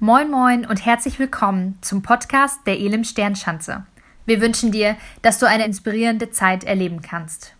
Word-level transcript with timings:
Moin 0.00 0.30
Moin 0.30 0.64
und 0.64 0.86
herzlich 0.86 1.18
willkommen 1.18 1.76
zum 1.80 2.02
Podcast 2.02 2.64
der 2.68 2.78
Elim 2.78 3.02
Sternschanze. 3.02 3.84
Wir 4.26 4.40
wünschen 4.40 4.70
dir, 4.70 4.96
dass 5.22 5.40
du 5.40 5.46
eine 5.46 5.64
inspirierende 5.64 6.30
Zeit 6.30 6.62
erleben 6.62 7.02
kannst. 7.02 7.56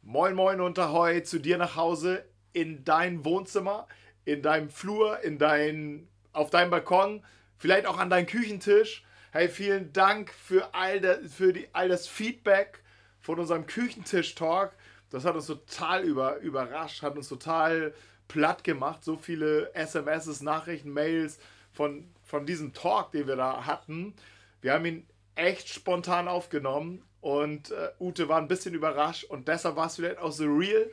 Moin 0.00 0.36
Moin 0.36 0.60
und 0.60 0.78
Ahoi 0.78 1.24
zu 1.24 1.40
dir 1.40 1.58
nach 1.58 1.74
Hause 1.74 2.24
in 2.52 2.84
dein 2.84 3.24
Wohnzimmer, 3.24 3.88
in 4.24 4.40
deinem 4.40 4.70
Flur, 4.70 5.18
in 5.24 5.36
dein, 5.36 6.06
auf 6.32 6.50
deinem 6.50 6.70
Balkon, 6.70 7.24
vielleicht 7.56 7.86
auch 7.86 7.98
an 7.98 8.08
deinem 8.08 8.26
Küchentisch. 8.26 9.04
Hey, 9.32 9.48
vielen 9.48 9.92
Dank 9.92 10.30
für 10.30 10.72
all, 10.74 11.00
das, 11.00 11.34
für 11.34 11.52
die, 11.52 11.66
all 11.72 11.88
das 11.88 12.06
Feedback 12.06 12.84
von 13.18 13.40
unserem 13.40 13.66
Küchentisch-Talk. 13.66 14.76
Das 15.10 15.24
hat 15.24 15.34
uns 15.34 15.48
total 15.48 16.04
über, 16.04 16.36
überrascht, 16.36 17.02
hat 17.02 17.16
uns 17.16 17.28
total 17.28 17.92
platt 18.28 18.62
gemacht. 18.62 19.02
So 19.02 19.16
viele 19.16 19.74
SMS, 19.74 20.40
Nachrichten, 20.40 20.92
Mails 20.92 21.40
von, 21.74 22.08
von 22.22 22.46
diesem 22.46 22.72
Talk, 22.72 23.12
den 23.12 23.26
wir 23.26 23.36
da 23.36 23.66
hatten. 23.66 24.14
Wir 24.62 24.72
haben 24.72 24.86
ihn 24.86 25.06
echt 25.34 25.68
spontan 25.68 26.28
aufgenommen 26.28 27.02
und 27.20 27.70
äh, 27.70 27.90
Ute 28.00 28.28
war 28.28 28.38
ein 28.38 28.48
bisschen 28.48 28.74
überrascht 28.74 29.24
und 29.24 29.48
deshalb 29.48 29.76
war 29.76 29.88
es 29.88 29.96
vielleicht 29.96 30.18
auch 30.18 30.32
so 30.32 30.46
real. 30.46 30.90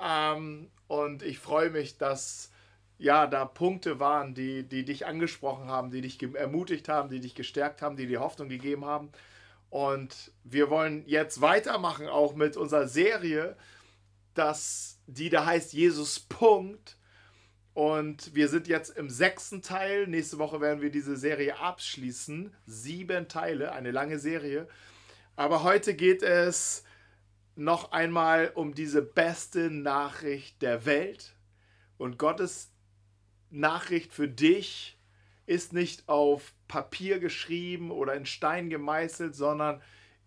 Ähm, 0.00 0.70
und 0.86 1.22
ich 1.22 1.38
freue 1.38 1.70
mich, 1.70 1.98
dass 1.98 2.52
ja 2.98 3.26
da 3.26 3.44
Punkte 3.44 3.98
waren, 4.00 4.34
die, 4.34 4.64
die 4.64 4.84
dich 4.84 5.06
angesprochen 5.06 5.68
haben, 5.68 5.90
die 5.90 6.02
dich 6.02 6.22
ermutigt 6.22 6.88
haben, 6.88 7.08
die 7.08 7.20
dich 7.20 7.34
gestärkt 7.34 7.80
haben, 7.80 7.96
die 7.96 8.06
dir 8.06 8.20
Hoffnung 8.20 8.48
gegeben 8.48 8.84
haben. 8.84 9.10
Und 9.70 10.32
wir 10.44 10.70
wollen 10.70 11.04
jetzt 11.06 11.40
weitermachen 11.40 12.08
auch 12.08 12.34
mit 12.34 12.56
unserer 12.56 12.88
Serie, 12.88 13.56
das, 14.34 14.98
die 15.06 15.30
da 15.30 15.46
heißt 15.46 15.72
Jesus 15.72 16.20
Punkt. 16.20 16.97
Und 17.78 18.34
wir 18.34 18.48
sind 18.48 18.66
jetzt 18.66 18.96
im 18.96 19.08
sechsten 19.08 19.62
Teil. 19.62 20.08
Nächste 20.08 20.38
Woche 20.38 20.60
werden 20.60 20.80
wir 20.80 20.90
diese 20.90 21.16
Serie 21.16 21.60
abschließen. 21.60 22.52
Sieben 22.66 23.28
Teile, 23.28 23.70
eine 23.70 23.92
lange 23.92 24.18
Serie. 24.18 24.66
Aber 25.36 25.62
heute 25.62 25.94
geht 25.94 26.24
es 26.24 26.82
noch 27.54 27.92
einmal 27.92 28.50
um 28.56 28.74
diese 28.74 29.00
beste 29.00 29.70
Nachricht 29.70 30.60
der 30.60 30.86
Welt. 30.86 31.36
Und 31.98 32.18
Gottes 32.18 32.72
Nachricht 33.48 34.12
für 34.12 34.26
dich 34.26 34.98
ist 35.46 35.72
nicht 35.72 36.08
auf 36.08 36.54
Papier 36.66 37.20
geschrieben 37.20 37.92
oder 37.92 38.14
in 38.14 38.26
Stein 38.26 38.70
gemeißelt, 38.70 39.36
sondern 39.36 39.80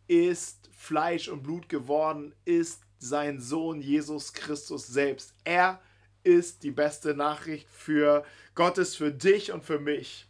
ist 0.08 0.70
Fleisch 0.72 1.28
und 1.28 1.44
Blut 1.44 1.68
geworden, 1.68 2.34
ist 2.46 2.84
sein 2.98 3.42
Sohn 3.42 3.82
Jesus 3.82 4.32
Christus 4.32 4.88
selbst. 4.88 5.34
Er 5.44 5.74
ist 5.74 5.91
ist 6.24 6.64
die 6.64 6.72
beste 6.72 7.14
Nachricht 7.14 7.68
für 7.70 8.26
Gottes, 8.56 8.96
für 8.96 9.12
dich 9.12 9.52
und 9.52 9.64
für 9.64 9.80
mich. 9.80 10.28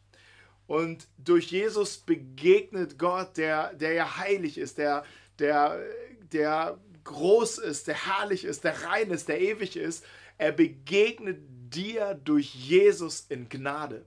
Und 0.67 1.08
durch 1.17 1.52
Jesus 1.52 1.98
begegnet 1.98 2.98
Gott, 2.98 3.36
der, 3.38 3.73
der 3.73 3.94
ja 3.94 4.17
heilig 4.17 4.58
ist, 4.58 4.78
der, 4.78 5.03
der, 5.39 5.83
der 6.31 6.80
groß 7.03 7.58
ist, 7.58 7.88
der 7.88 8.06
herrlich 8.06 8.45
ist, 8.45 8.64
der 8.64 8.83
rein 8.83 9.09
ist, 9.11 9.28
der 9.28 9.42
ewig 9.42 9.75
ist. 9.75 10.06
Er 10.38 10.52
begegnet 10.52 11.39
dir 11.70 12.14
durch 12.14 12.53
Jesus 12.55 13.26
in 13.30 13.50
Gnade 13.50 14.05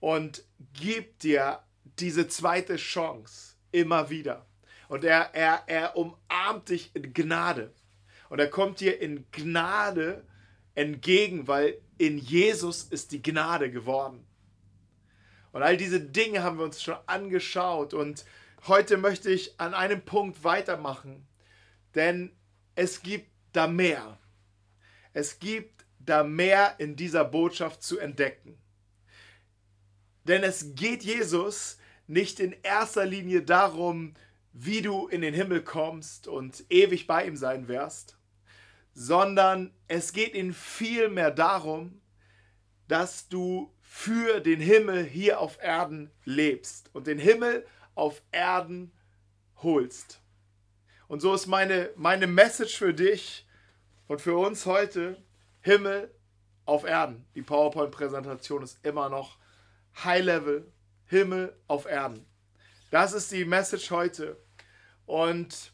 und 0.00 0.44
gibt 0.74 1.22
dir 1.22 1.60
diese 1.98 2.28
zweite 2.28 2.76
Chance 2.76 3.54
immer 3.70 4.10
wieder. 4.10 4.46
Und 4.88 5.04
er, 5.04 5.34
er, 5.34 5.62
er 5.66 5.96
umarmt 5.96 6.68
dich 6.68 6.90
in 6.94 7.14
Gnade. 7.14 7.72
Und 8.28 8.38
er 8.38 8.48
kommt 8.48 8.80
dir 8.80 9.00
in 9.00 9.26
Gnade 9.32 10.24
entgegen, 10.74 11.48
weil 11.48 11.78
in 11.98 12.18
Jesus 12.18 12.84
ist 12.84 13.12
die 13.12 13.22
Gnade 13.22 13.70
geworden. 13.70 14.24
Und 15.52 15.62
all 15.62 15.76
diese 15.76 16.00
Dinge 16.00 16.42
haben 16.42 16.58
wir 16.58 16.64
uns 16.64 16.82
schon 16.82 16.96
angeschaut 17.06 17.94
und 17.94 18.24
heute 18.66 18.96
möchte 18.96 19.30
ich 19.30 19.60
an 19.60 19.74
einem 19.74 20.02
Punkt 20.02 20.44
weitermachen, 20.44 21.26
denn 21.94 22.32
es 22.74 23.02
gibt 23.02 23.30
da 23.52 23.66
mehr. 23.66 24.18
Es 25.12 25.38
gibt 25.38 25.84
da 25.98 26.24
mehr 26.24 26.76
in 26.78 26.96
dieser 26.96 27.24
Botschaft 27.24 27.82
zu 27.82 27.98
entdecken. 27.98 28.58
Denn 30.24 30.42
es 30.42 30.74
geht 30.74 31.02
Jesus 31.02 31.78
nicht 32.06 32.40
in 32.40 32.54
erster 32.62 33.04
Linie 33.04 33.42
darum, 33.42 34.14
wie 34.52 34.82
du 34.82 35.08
in 35.08 35.22
den 35.22 35.34
Himmel 35.34 35.62
kommst 35.62 36.28
und 36.28 36.64
ewig 36.70 37.06
bei 37.06 37.26
ihm 37.26 37.36
sein 37.36 37.68
wirst, 37.68 38.16
sondern 38.94 39.72
es 39.88 40.12
geht 40.12 40.34
ihnen 40.34 40.52
vielmehr 40.52 41.30
darum, 41.30 42.00
dass 42.88 43.28
du 43.28 43.72
für 43.80 44.40
den 44.40 44.60
Himmel 44.60 45.04
hier 45.04 45.40
auf 45.40 45.58
Erden 45.62 46.10
lebst 46.24 46.90
und 46.94 47.06
den 47.06 47.18
Himmel 47.18 47.66
auf 47.94 48.22
Erden 48.32 48.92
holst. 49.56 50.20
Und 51.08 51.20
so 51.20 51.34
ist 51.34 51.46
meine, 51.46 51.90
meine 51.96 52.26
Message 52.26 52.78
für 52.78 52.94
dich 52.94 53.46
und 54.08 54.20
für 54.20 54.36
uns 54.36 54.66
heute, 54.66 55.22
Himmel 55.60 56.10
auf 56.64 56.84
Erden. 56.84 57.24
Die 57.34 57.42
PowerPoint-Präsentation 57.42 58.62
ist 58.62 58.84
immer 58.84 59.08
noch 59.08 59.38
High 60.04 60.24
Level, 60.24 60.72
Himmel 61.06 61.56
auf 61.68 61.86
Erden. 61.86 62.26
Das 62.90 63.12
ist 63.12 63.30
die 63.32 63.44
Message 63.44 63.90
heute. 63.90 64.36
Und 65.06 65.71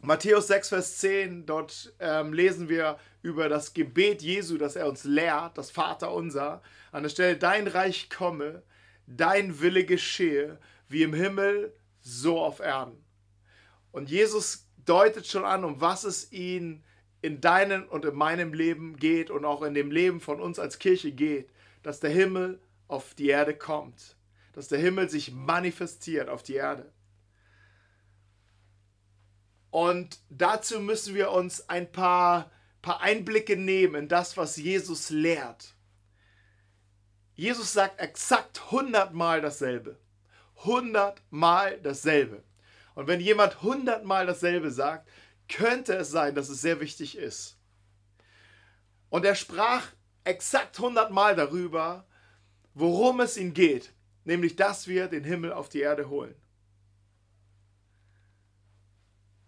Matthäus 0.00 0.46
6, 0.46 0.68
Vers 0.68 0.98
10, 0.98 1.46
dort 1.46 1.92
ähm, 1.98 2.32
lesen 2.32 2.68
wir 2.68 2.98
über 3.20 3.48
das 3.48 3.74
Gebet 3.74 4.22
Jesu, 4.22 4.56
das 4.56 4.76
er 4.76 4.88
uns 4.88 5.04
lehrt, 5.04 5.58
das 5.58 5.70
Vater 5.70 6.12
unser. 6.12 6.62
An 6.92 7.02
der 7.02 7.10
Stelle, 7.10 7.36
dein 7.36 7.66
Reich 7.66 8.08
komme, 8.08 8.62
dein 9.06 9.60
Wille 9.60 9.84
geschehe, 9.84 10.58
wie 10.88 11.02
im 11.02 11.14
Himmel, 11.14 11.74
so 12.00 12.38
auf 12.38 12.60
Erden. 12.60 13.04
Und 13.90 14.08
Jesus 14.08 14.68
deutet 14.84 15.26
schon 15.26 15.44
an, 15.44 15.64
um 15.64 15.80
was 15.80 16.04
es 16.04 16.30
ihn 16.30 16.84
in 17.20 17.40
deinem 17.40 17.88
und 17.88 18.04
in 18.04 18.14
meinem 18.14 18.52
Leben 18.52 18.96
geht 18.96 19.30
und 19.30 19.44
auch 19.44 19.62
in 19.62 19.74
dem 19.74 19.90
Leben 19.90 20.20
von 20.20 20.40
uns 20.40 20.60
als 20.60 20.78
Kirche 20.78 21.10
geht, 21.10 21.50
dass 21.82 21.98
der 21.98 22.10
Himmel 22.10 22.60
auf 22.86 23.14
die 23.14 23.28
Erde 23.28 23.54
kommt, 23.54 24.16
dass 24.52 24.68
der 24.68 24.78
Himmel 24.78 25.10
sich 25.10 25.32
manifestiert 25.32 26.28
auf 26.28 26.44
die 26.44 26.54
Erde. 26.54 26.92
Und 29.78 30.18
dazu 30.28 30.80
müssen 30.80 31.14
wir 31.14 31.30
uns 31.30 31.68
ein 31.68 31.92
paar, 31.92 32.50
paar 32.82 33.00
Einblicke 33.00 33.56
nehmen 33.56 33.94
in 33.94 34.08
das, 34.08 34.36
was 34.36 34.56
Jesus 34.56 35.10
lehrt. 35.10 35.76
Jesus 37.36 37.74
sagt 37.74 38.00
exakt 38.00 38.60
100 38.72 39.14
Mal 39.14 39.40
dasselbe. 39.40 39.96
100 40.64 41.22
Mal 41.30 41.78
dasselbe. 41.80 42.42
Und 42.96 43.06
wenn 43.06 43.20
jemand 43.20 43.58
100 43.58 44.04
Mal 44.04 44.26
dasselbe 44.26 44.72
sagt, 44.72 45.08
könnte 45.48 45.94
es 45.94 46.10
sein, 46.10 46.34
dass 46.34 46.48
es 46.48 46.60
sehr 46.60 46.80
wichtig 46.80 47.16
ist. 47.16 47.56
Und 49.10 49.24
er 49.24 49.36
sprach 49.36 49.86
exakt 50.24 50.76
100 50.78 51.12
Mal 51.12 51.36
darüber, 51.36 52.04
worum 52.74 53.20
es 53.20 53.36
ihm 53.36 53.54
geht, 53.54 53.92
nämlich 54.24 54.56
dass 54.56 54.88
wir 54.88 55.06
den 55.06 55.22
Himmel 55.22 55.52
auf 55.52 55.68
die 55.68 55.82
Erde 55.82 56.08
holen. 56.08 56.34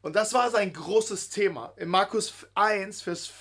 Und 0.02 0.16
das 0.16 0.32
war 0.32 0.50
sein 0.50 0.72
großes 0.72 1.28
Thema. 1.28 1.74
In 1.76 1.88
Markus 1.88 2.32
1, 2.54 3.02
Vers, 3.02 3.32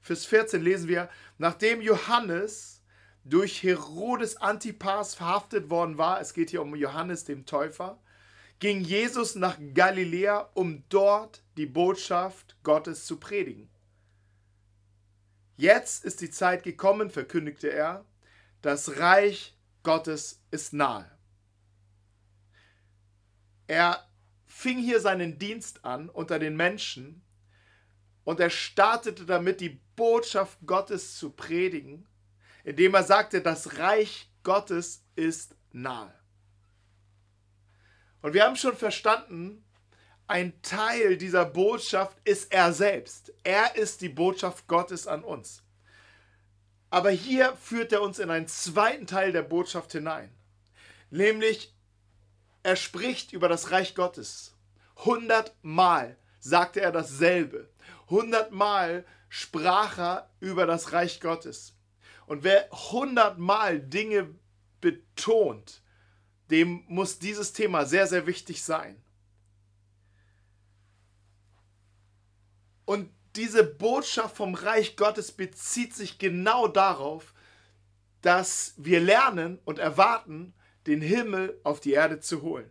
Vers 0.00 0.26
14 0.26 0.62
lesen 0.62 0.88
wir, 0.88 1.08
nachdem 1.38 1.80
Johannes 1.80 2.82
durch 3.24 3.62
Herodes 3.62 4.36
Antipas 4.36 5.14
verhaftet 5.14 5.70
worden 5.70 5.98
war, 5.98 6.20
es 6.20 6.34
geht 6.34 6.50
hier 6.50 6.62
um 6.62 6.76
Johannes 6.76 7.24
dem 7.24 7.46
Täufer, 7.46 7.98
ging 8.60 8.82
Jesus 8.82 9.34
nach 9.34 9.58
Galiläa, 9.74 10.50
um 10.54 10.84
dort 10.88 11.42
die 11.56 11.66
Botschaft 11.66 12.56
Gottes 12.62 13.06
zu 13.06 13.18
predigen. 13.18 13.68
Jetzt 15.56 16.04
ist 16.04 16.20
die 16.20 16.30
Zeit 16.30 16.62
gekommen, 16.62 17.10
verkündigte 17.10 17.68
er, 17.68 18.04
das 18.62 18.98
Reich 18.98 19.56
Gottes 19.82 20.40
ist 20.50 20.72
nahe. 20.72 21.10
Er 23.66 24.06
fing 24.54 24.78
hier 24.78 25.00
seinen 25.00 25.36
Dienst 25.36 25.84
an 25.84 26.08
unter 26.08 26.38
den 26.38 26.56
Menschen 26.56 27.22
und 28.22 28.38
er 28.38 28.50
startete 28.50 29.26
damit, 29.26 29.60
die 29.60 29.80
Botschaft 29.96 30.58
Gottes 30.64 31.18
zu 31.18 31.30
predigen, 31.30 32.06
indem 32.62 32.94
er 32.94 33.02
sagte, 33.02 33.42
das 33.42 33.78
Reich 33.78 34.30
Gottes 34.44 35.04
ist 35.16 35.56
nahe. 35.72 36.14
Und 38.22 38.32
wir 38.32 38.44
haben 38.44 38.54
schon 38.54 38.76
verstanden, 38.76 39.64
ein 40.28 40.62
Teil 40.62 41.18
dieser 41.18 41.44
Botschaft 41.44 42.16
ist 42.24 42.50
er 42.52 42.72
selbst. 42.72 43.34
Er 43.42 43.74
ist 43.74 44.00
die 44.02 44.08
Botschaft 44.08 44.68
Gottes 44.68 45.08
an 45.08 45.24
uns. 45.24 45.64
Aber 46.90 47.10
hier 47.10 47.56
führt 47.56 47.92
er 47.92 48.02
uns 48.02 48.20
in 48.20 48.30
einen 48.30 48.46
zweiten 48.46 49.08
Teil 49.08 49.32
der 49.32 49.42
Botschaft 49.42 49.92
hinein, 49.92 50.32
nämlich 51.10 51.73
er 52.64 52.76
spricht 52.76 53.32
über 53.32 53.48
das 53.48 53.70
Reich 53.70 53.94
Gottes. 53.94 54.56
Hundertmal 54.96 56.16
sagte 56.40 56.80
er 56.80 56.90
dasselbe. 56.90 57.68
Hundertmal 58.08 59.04
sprach 59.28 59.98
er 59.98 60.30
über 60.40 60.66
das 60.66 60.92
Reich 60.92 61.20
Gottes. 61.20 61.76
Und 62.26 62.42
wer 62.42 62.68
hundertmal 62.70 63.80
Dinge 63.80 64.34
betont, 64.80 65.82
dem 66.50 66.84
muss 66.88 67.18
dieses 67.18 67.52
Thema 67.52 67.84
sehr, 67.84 68.06
sehr 68.06 68.26
wichtig 68.26 68.64
sein. 68.64 69.02
Und 72.86 73.10
diese 73.36 73.64
Botschaft 73.64 74.36
vom 74.36 74.54
Reich 74.54 74.96
Gottes 74.96 75.32
bezieht 75.32 75.94
sich 75.94 76.18
genau 76.18 76.66
darauf, 76.66 77.34
dass 78.22 78.72
wir 78.78 79.00
lernen 79.00 79.58
und 79.66 79.78
erwarten, 79.78 80.54
den 80.86 81.00
Himmel 81.00 81.58
auf 81.64 81.80
die 81.80 81.92
Erde 81.92 82.20
zu 82.20 82.42
holen. 82.42 82.70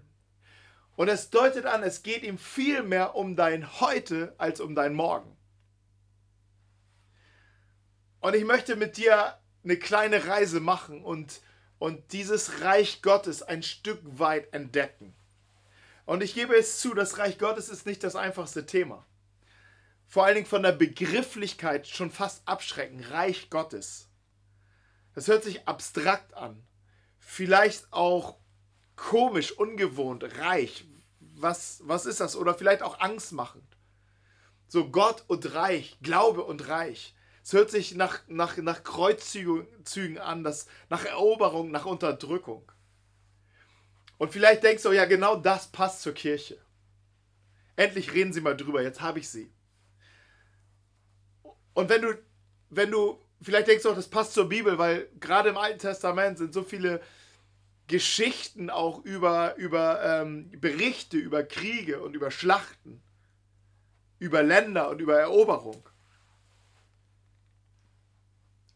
Und 0.96 1.08
es 1.08 1.30
deutet 1.30 1.66
an, 1.66 1.84
es 1.84 2.04
geht 2.04 2.24
ihm 2.24 2.38
viel 2.38 2.84
mehr 2.84 3.16
um 3.16 3.36
dein 3.36 3.80
Heute 3.80 4.36
als 4.38 4.60
um 4.60 4.76
dein 4.76 4.94
Morgen. 4.94 5.36
Und 8.20 8.36
ich 8.36 8.46
möchte 8.46 8.76
mit 8.76 8.98
dir 8.98 9.38
eine 9.64 9.78
kleine 9.78 10.28
Reise 10.28 10.60
machen 10.60 11.04
und, 11.04 11.42
und 11.80 12.14
dieses 12.14 12.62
Reich 12.62 13.02
Gottes 13.02 13.42
ein 13.42 13.64
Stück 13.64 14.00
weit 14.04 14.54
entdecken. 14.54 15.16
Und 16.06 16.22
ich 16.22 16.36
gebe 16.36 16.56
es 16.56 16.80
zu, 16.80 16.94
das 16.94 17.18
Reich 17.18 17.40
Gottes 17.40 17.70
ist 17.70 17.86
nicht 17.86 18.04
das 18.04 18.16
einfachste 18.16 18.66
Thema. 18.66 19.06
Vor 20.08 20.26
allen 20.26 20.36
Dingen 20.36 20.48
von 20.48 20.64
der 20.64 20.74
Begrifflichkeit 20.74 21.88
schon 21.88 22.12
fast 22.12 22.48
abschrecken. 22.48 23.04
Reich 23.04 23.50
Gottes. 23.50 24.10
Das 25.16 25.28
hört 25.28 25.44
sich 25.44 25.68
abstrakt 25.68 26.34
an. 26.34 26.62
Vielleicht 27.26 27.92
auch 27.92 28.38
komisch, 28.96 29.52
ungewohnt, 29.52 30.24
reich. 30.40 30.86
Was, 31.20 31.82
was 31.84 32.06
ist 32.06 32.20
das? 32.20 32.36
Oder 32.36 32.54
vielleicht 32.54 32.84
auch 32.84 33.00
angstmachend. 33.00 33.78
So 34.68 34.90
Gott 34.90 35.24
und 35.28 35.54
Reich, 35.54 35.98
Glaube 36.02 36.44
und 36.44 36.68
Reich. 36.68 37.16
Es 37.44 37.54
hört 37.54 37.70
sich 37.70 37.96
nach, 37.96 38.22
nach, 38.28 38.58
nach 38.58 38.84
Kreuzzügen 38.84 40.18
an, 40.20 40.44
das, 40.44 40.68
nach 40.90 41.06
Eroberung, 41.06 41.72
nach 41.72 41.86
Unterdrückung. 41.86 42.72
Und 44.18 44.32
vielleicht 44.32 44.64
denkst 44.64 44.84
du, 44.84 44.92
ja, 44.92 45.06
genau 45.06 45.36
das 45.36 45.68
passt 45.68 46.02
zur 46.02 46.14
Kirche. 46.14 46.58
Endlich 47.76 48.14
reden 48.14 48.32
sie 48.32 48.42
mal 48.42 48.56
drüber, 48.56 48.82
jetzt 48.82 49.02
habe 49.02 49.20
ich 49.20 49.30
sie. 49.30 49.52
Und 51.74 51.90
wenn 51.90 52.02
du, 52.02 52.18
wenn 52.70 52.92
du, 52.92 53.20
vielleicht 53.44 53.68
denkst 53.68 53.84
du 53.84 53.92
auch, 53.92 53.96
das 53.96 54.10
passt 54.10 54.34
zur 54.34 54.50
Bibel, 54.50 54.78
weil 54.78 55.10
gerade 55.20 55.50
im 55.50 55.58
Alten 55.58 55.80
Testament 55.80 56.38
sind 56.38 56.54
so 56.54 56.64
viele 56.64 57.02
Geschichten 57.88 58.70
auch 58.70 59.04
über, 59.04 59.56
über 59.56 60.04
ähm, 60.04 60.50
Berichte 60.60 61.18
über 61.18 61.44
Kriege 61.44 62.02
und 62.02 62.16
über 62.16 62.32
Schlachten, 62.32 63.04
über 64.20 64.42
Länder 64.42 64.90
und 64.90 65.02
über 65.02 65.20
Eroberung. 65.20 65.88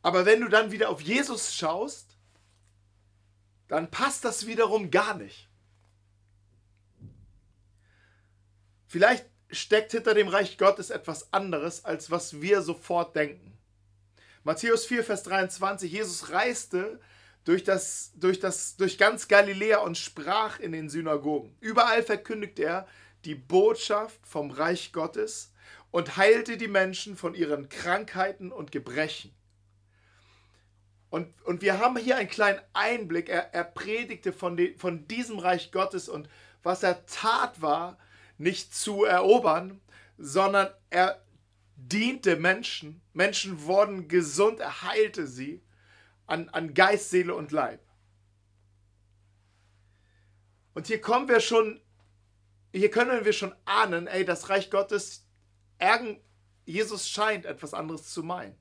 Aber 0.02 0.26
wenn 0.26 0.42
du 0.42 0.50
dann 0.50 0.72
wieder 0.72 0.90
auf 0.90 1.02
Jesus 1.02 1.56
schaust, 1.56 2.18
dann 3.68 3.90
passt 3.90 4.24
das 4.24 4.46
wiederum 4.48 4.92
gar 4.92 5.16
nicht. 5.16 5.50
Vielleicht 8.88 9.26
steckt 9.50 9.92
hinter 9.92 10.14
dem 10.14 10.28
Reich 10.28 10.58
Gottes 10.58 10.90
etwas 10.90 11.34
anderes, 11.34 11.84
als 11.84 12.10
was 12.10 12.42
wir 12.42 12.62
sofort 12.62 13.16
denken. 13.16 13.57
Matthäus 14.48 14.86
4, 14.86 15.04
Vers 15.04 15.24
23, 15.24 15.92
Jesus 15.92 16.32
reiste 16.32 17.02
durch, 17.44 17.66
das, 17.66 18.14
durch, 18.16 18.40
das, 18.40 18.78
durch 18.78 18.98
ganz 18.98 19.28
Galiläa 19.28 19.80
und 19.80 19.98
sprach 19.98 20.62
in 20.62 20.72
den 20.72 20.88
Synagogen. 20.88 21.54
Überall 21.60 22.02
verkündigte 22.02 22.64
er 22.64 22.88
die 23.26 23.36
Botschaft 23.36 24.26
vom 24.26 24.52
Reich 24.52 24.94
Gottes 24.94 25.52
und 25.92 26.16
heilte 26.16 26.56
die 26.56 26.70
Menschen 26.70 27.18
von 27.18 27.36
ihren 27.36 27.68
Krankheiten 27.68 28.54
und 28.54 28.72
Gebrechen. 28.72 29.36
Und, 31.10 31.28
und 31.44 31.62
wir 31.62 31.80
haben 31.80 31.98
hier 31.98 32.16
einen 32.16 32.30
kleinen 32.30 32.62
Einblick. 32.72 33.28
Er, 33.28 33.54
er 33.54 33.66
predigte 33.66 34.32
von, 34.32 34.56
de, 34.56 34.78
von 34.78 35.10
diesem 35.10 35.40
Reich 35.40 35.74
Gottes 35.74 36.08
und 36.08 36.30
was 36.64 36.84
er 36.84 37.06
tat 37.06 37.62
war, 37.62 37.98
nicht 38.38 38.74
zu 38.74 39.04
erobern, 39.04 39.82
sondern 40.18 40.70
er 40.90 41.22
diente 41.78 42.36
Menschen. 42.36 43.02
Menschen 43.14 43.64
wurden 43.64 44.08
gesund, 44.08 44.60
er 44.60 44.82
heilte 44.82 45.28
sie 45.28 45.64
an, 46.26 46.50
an 46.50 46.74
Geist, 46.74 47.10
Seele 47.10 47.34
und 47.36 47.52
Leib. 47.52 47.80
Und 50.74 50.88
hier 50.88 51.00
kommen 51.00 51.30
wir 51.30 51.40
schon, 51.40 51.82
hier 52.74 52.92
können 52.92 53.26
wir 53.26 53.34
schon 53.34 53.56
ahnen, 53.66 54.08
ey, 54.08 54.26
das 54.26 54.50
Reich 54.50 54.70
Gottes, 54.70 55.26
Jesus 56.66 57.10
scheint 57.10 57.46
etwas 57.46 57.74
anderes 57.74 58.10
zu 58.14 58.24
meinen. 58.24 58.56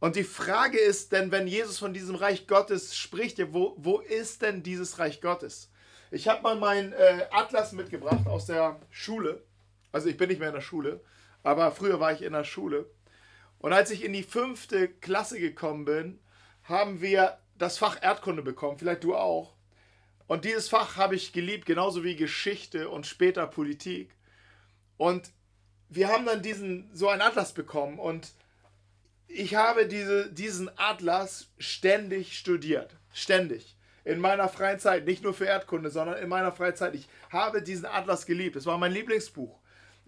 Und 0.00 0.16
die 0.16 0.24
Frage 0.24 0.78
ist 0.78 1.12
denn, 1.12 1.30
wenn 1.30 1.46
Jesus 1.46 1.78
von 1.78 1.92
diesem 1.92 2.14
Reich 2.14 2.46
Gottes 2.46 2.96
spricht, 2.96 3.38
wo, 3.52 3.74
wo 3.78 3.98
ist 3.98 4.42
denn 4.42 4.62
dieses 4.62 4.98
Reich 4.98 5.20
Gottes? 5.20 5.70
Ich 6.10 6.28
habe 6.28 6.42
mal 6.42 6.56
meinen 6.56 6.92
äh, 6.92 7.26
Atlas 7.30 7.72
mitgebracht 7.72 8.26
aus 8.26 8.46
der 8.46 8.80
Schule. 8.90 9.44
Also 9.92 10.08
ich 10.08 10.16
bin 10.16 10.28
nicht 10.28 10.38
mehr 10.38 10.48
in 10.48 10.54
der 10.54 10.60
Schule, 10.60 11.00
aber 11.42 11.70
früher 11.72 12.00
war 12.00 12.12
ich 12.12 12.22
in 12.22 12.32
der 12.32 12.44
Schule. 12.44 12.90
Und 13.58 13.72
als 13.72 13.90
ich 13.90 14.04
in 14.04 14.12
die 14.12 14.22
fünfte 14.22 14.88
Klasse 14.88 15.38
gekommen 15.38 15.84
bin, 15.84 16.20
haben 16.62 17.00
wir 17.00 17.38
das 17.56 17.78
Fach 17.78 18.00
Erdkunde 18.00 18.42
bekommen, 18.42 18.78
vielleicht 18.78 19.04
du 19.04 19.16
auch. 19.16 19.54
Und 20.26 20.44
dieses 20.44 20.68
Fach 20.68 20.96
habe 20.96 21.16
ich 21.16 21.32
geliebt, 21.32 21.66
genauso 21.66 22.04
wie 22.04 22.14
Geschichte 22.14 22.90
und 22.90 23.06
später 23.06 23.46
Politik. 23.46 24.14
Und 24.96 25.32
wir 25.88 26.08
haben 26.08 26.26
dann 26.26 26.42
diesen, 26.42 26.90
so 26.92 27.08
einen 27.08 27.22
Atlas 27.22 27.52
bekommen 27.52 27.98
und 27.98 28.32
ich 29.26 29.54
habe 29.54 29.86
diese, 29.86 30.32
diesen 30.32 30.70
Atlas 30.76 31.48
ständig 31.58 32.38
studiert. 32.38 32.96
Ständig. 33.12 33.76
In 34.04 34.20
meiner 34.20 34.48
freien 34.48 34.78
Zeit. 34.78 35.04
Nicht 35.04 35.22
nur 35.22 35.34
für 35.34 35.44
Erdkunde, 35.44 35.90
sondern 35.90 36.22
in 36.22 36.28
meiner 36.28 36.52
freien 36.52 36.76
Zeit. 36.76 36.94
Ich 36.94 37.08
habe 37.30 37.62
diesen 37.62 37.84
Atlas 37.84 38.24
geliebt. 38.24 38.56
Es 38.56 38.64
war 38.64 38.78
mein 38.78 38.92
Lieblingsbuch. 38.92 39.57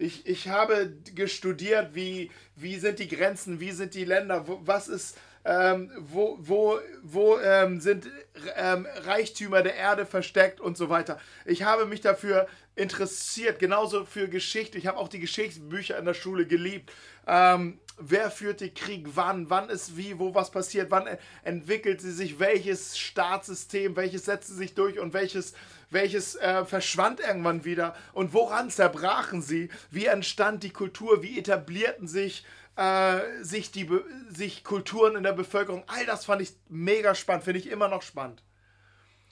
Ich, 0.00 0.26
ich 0.26 0.48
habe 0.48 0.94
gestudiert, 1.14 1.94
wie, 1.94 2.30
wie 2.56 2.78
sind 2.78 2.98
die 2.98 3.08
Grenzen, 3.08 3.60
wie 3.60 3.70
sind 3.70 3.94
die 3.94 4.06
Länder, 4.06 4.48
wo, 4.48 4.58
was 4.64 4.88
ist, 4.88 5.18
ähm, 5.44 5.90
wo, 5.98 6.38
wo, 6.40 6.78
wo 7.02 7.38
ähm, 7.38 7.80
sind 7.80 8.08
ähm, 8.56 8.86
Reichtümer 9.04 9.62
der 9.62 9.74
Erde 9.74 10.06
versteckt 10.06 10.58
und 10.58 10.78
so 10.78 10.88
weiter. 10.88 11.20
Ich 11.44 11.64
habe 11.64 11.84
mich 11.84 12.00
dafür 12.00 12.48
interessiert, 12.76 13.58
genauso 13.58 14.06
für 14.06 14.28
Geschichte. 14.28 14.78
Ich 14.78 14.86
habe 14.86 14.96
auch 14.96 15.08
die 15.08 15.20
Geschichtsbücher 15.20 15.98
in 15.98 16.06
der 16.06 16.14
Schule 16.14 16.46
geliebt. 16.46 16.90
Ähm, 17.26 17.78
wer 17.98 18.30
führt 18.30 18.62
den 18.62 18.72
Krieg? 18.72 19.06
Wann, 19.14 19.50
wann 19.50 19.68
ist 19.68 19.98
wie, 19.98 20.18
wo? 20.18 20.34
Was 20.34 20.50
passiert, 20.50 20.90
wann 20.90 21.08
entwickelt 21.44 22.00
sie 22.00 22.12
sich, 22.12 22.38
welches 22.38 22.98
Staatssystem, 22.98 23.96
welches 23.96 24.24
setzte 24.24 24.54
sich 24.54 24.74
durch? 24.74 24.98
Und 24.98 25.12
welches, 25.12 25.52
welches 25.90 26.36
äh, 26.36 26.64
verschwand 26.64 27.20
irgendwann 27.20 27.64
wieder 27.64 27.94
und 28.12 28.32
woran 28.32 28.70
zerbrachen 28.70 29.42
sie, 29.42 29.68
wie 29.90 30.06
entstand 30.06 30.62
die 30.62 30.70
Kultur, 30.70 31.22
wie 31.22 31.38
etablierten 31.38 32.08
sich, 32.08 32.44
äh, 32.76 33.42
sich, 33.42 33.70
die, 33.70 33.88
sich 34.30 34.64
Kulturen 34.64 35.16
in 35.16 35.22
der 35.22 35.32
Bevölkerung, 35.32 35.84
all 35.86 36.06
das 36.06 36.24
fand 36.24 36.42
ich 36.42 36.52
mega 36.68 37.14
spannend, 37.14 37.44
finde 37.44 37.60
ich 37.60 37.68
immer 37.68 37.88
noch 37.88 38.02
spannend. 38.02 38.42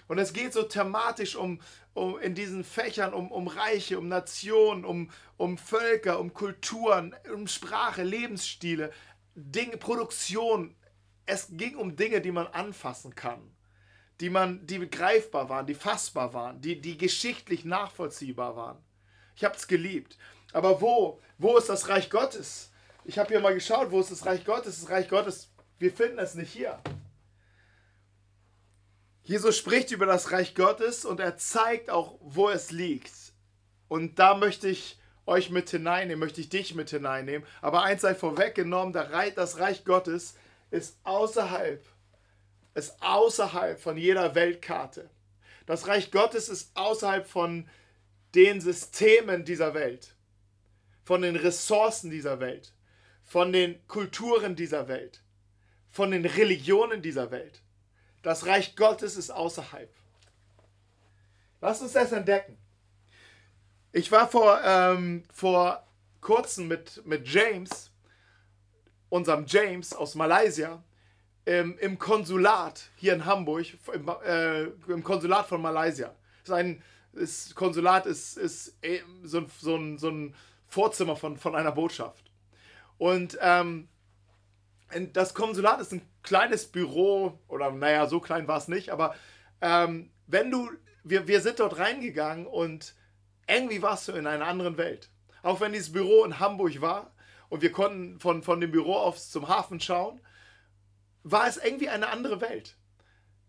Und 0.08 0.18
es 0.18 0.32
geht 0.32 0.54
so 0.54 0.62
thematisch 0.62 1.36
um, 1.36 1.60
um 1.92 2.18
in 2.18 2.34
diesen 2.34 2.64
Fächern 2.64 3.12
um, 3.12 3.30
um 3.30 3.46
Reiche, 3.46 3.98
um 3.98 4.08
Nationen, 4.08 4.84
um, 4.84 5.10
um 5.36 5.58
Völker, 5.58 6.18
um 6.18 6.32
Kulturen, 6.32 7.14
um 7.32 7.46
Sprache, 7.46 8.02
Lebensstile, 8.02 8.90
Dinge, 9.34 9.76
Produktion. 9.76 10.74
Es 11.26 11.48
ging 11.50 11.76
um 11.76 11.94
Dinge, 11.94 12.22
die 12.22 12.32
man 12.32 12.46
anfassen 12.46 13.14
kann, 13.14 13.54
die 14.20 14.30
man, 14.30 14.66
die 14.66 14.78
begreifbar 14.78 15.48
waren, 15.48 15.66
die 15.66 15.74
fassbar 15.74 16.34
waren, 16.34 16.60
die, 16.60 16.80
die 16.80 16.98
geschichtlich 16.98 17.64
nachvollziehbar 17.64 18.56
waren. 18.56 18.78
Ich 19.36 19.44
habe 19.44 19.56
es 19.56 19.68
geliebt. 19.68 20.18
Aber 20.52 20.80
wo? 20.80 21.20
Wo 21.38 21.56
ist 21.56 21.68
das 21.68 21.88
Reich 21.88 22.10
Gottes? 22.10 22.70
Ich 23.04 23.18
habe 23.18 23.28
hier 23.28 23.40
mal 23.40 23.54
geschaut, 23.54 23.90
wo 23.90 24.00
ist 24.00 24.10
das 24.10 24.26
Reich 24.26 24.44
Gottes? 24.44 24.80
Das 24.80 24.90
Reich 24.90 25.08
Gottes, 25.08 25.50
wir 25.78 25.92
finden 25.92 26.18
es 26.18 26.34
nicht 26.34 26.52
hier. 26.52 26.80
Jesus 29.22 29.56
spricht 29.56 29.90
über 29.90 30.06
das 30.06 30.32
Reich 30.32 30.54
Gottes 30.54 31.04
und 31.04 31.20
er 31.20 31.36
zeigt 31.36 31.90
auch, 31.90 32.18
wo 32.20 32.48
es 32.48 32.70
liegt. 32.70 33.12
Und 33.86 34.18
da 34.18 34.34
möchte 34.34 34.68
ich 34.68 34.98
euch 35.26 35.50
mit 35.50 35.68
hineinnehmen, 35.70 36.18
möchte 36.18 36.40
ich 36.40 36.48
dich 36.48 36.74
mit 36.74 36.90
hineinnehmen. 36.90 37.46
Aber 37.60 37.82
eins 37.82 38.00
sei 38.00 38.14
vorweggenommen, 38.14 38.92
das 38.92 39.58
Reich 39.58 39.84
Gottes 39.84 40.34
ist 40.70 40.98
außerhalb, 41.04 41.84
ist 42.78 43.02
außerhalb 43.02 43.80
von 43.80 43.96
jeder 43.96 44.34
Weltkarte. 44.34 45.10
Das 45.66 45.86
Reich 45.86 46.10
Gottes 46.10 46.48
ist 46.48 46.74
außerhalb 46.76 47.26
von 47.26 47.68
den 48.34 48.60
Systemen 48.60 49.44
dieser 49.44 49.74
Welt, 49.74 50.14
von 51.04 51.22
den 51.22 51.36
Ressourcen 51.36 52.10
dieser 52.10 52.40
Welt, 52.40 52.72
von 53.24 53.52
den 53.52 53.86
Kulturen 53.86 54.56
dieser 54.56 54.88
Welt, 54.88 55.22
von 55.88 56.10
den 56.10 56.24
Religionen 56.24 57.02
dieser 57.02 57.30
Welt. 57.30 57.62
Das 58.22 58.46
Reich 58.46 58.76
Gottes 58.76 59.16
ist 59.16 59.30
außerhalb. 59.30 59.92
Lass 61.60 61.82
uns 61.82 61.92
das 61.92 62.12
entdecken. 62.12 62.56
Ich 63.92 64.12
war 64.12 64.28
vor, 64.28 64.60
ähm, 64.64 65.24
vor 65.32 65.86
kurzem 66.20 66.68
mit, 66.68 67.04
mit 67.06 67.26
James, 67.26 67.90
unserem 69.08 69.46
James 69.46 69.92
aus 69.92 70.14
Malaysia, 70.14 70.82
im, 71.48 71.78
im 71.78 71.98
Konsulat 71.98 72.90
hier 72.96 73.14
in 73.14 73.24
Hamburg, 73.24 73.66
im, 73.94 74.08
äh, 74.26 74.64
im 74.64 75.02
Konsulat 75.02 75.46
von 75.46 75.62
Malaysia. 75.62 76.14
Das 76.44 76.66
ist 77.14 77.54
Konsulat 77.54 78.04
ist, 78.04 78.36
ist 78.36 78.76
äh, 78.82 79.00
so, 79.22 79.38
ein, 79.38 79.50
so, 79.58 79.76
ein, 79.76 79.98
so 79.98 80.10
ein 80.10 80.34
Vorzimmer 80.66 81.16
von, 81.16 81.38
von 81.38 81.54
einer 81.56 81.72
Botschaft. 81.72 82.30
Und 82.98 83.38
ähm, 83.40 83.88
das 85.14 85.32
Konsulat 85.32 85.80
ist 85.80 85.92
ein 85.92 86.02
kleines 86.22 86.66
Büro, 86.66 87.38
oder 87.48 87.70
naja, 87.70 88.06
so 88.06 88.20
klein 88.20 88.46
war 88.46 88.58
es 88.58 88.68
nicht, 88.68 88.90
aber 88.90 89.14
ähm, 89.62 90.10
wenn 90.26 90.50
du, 90.50 90.70
wir, 91.02 91.28
wir 91.28 91.40
sind 91.40 91.60
dort 91.60 91.78
reingegangen 91.78 92.46
und 92.46 92.94
irgendwie 93.46 93.80
warst 93.80 94.06
du 94.08 94.12
in 94.12 94.26
einer 94.26 94.46
anderen 94.46 94.76
Welt. 94.76 95.08
Auch 95.42 95.60
wenn 95.60 95.72
dieses 95.72 95.92
Büro 95.92 96.24
in 96.24 96.40
Hamburg 96.40 96.78
war 96.82 97.14
und 97.48 97.62
wir 97.62 97.72
konnten 97.72 98.20
von, 98.20 98.42
von 98.42 98.60
dem 98.60 98.70
Büro 98.70 98.96
aus 98.96 99.30
zum 99.30 99.48
Hafen 99.48 99.80
schauen, 99.80 100.20
war 101.30 101.46
es 101.46 101.56
irgendwie 101.56 101.88
eine 101.88 102.08
andere 102.08 102.40
Welt. 102.40 102.76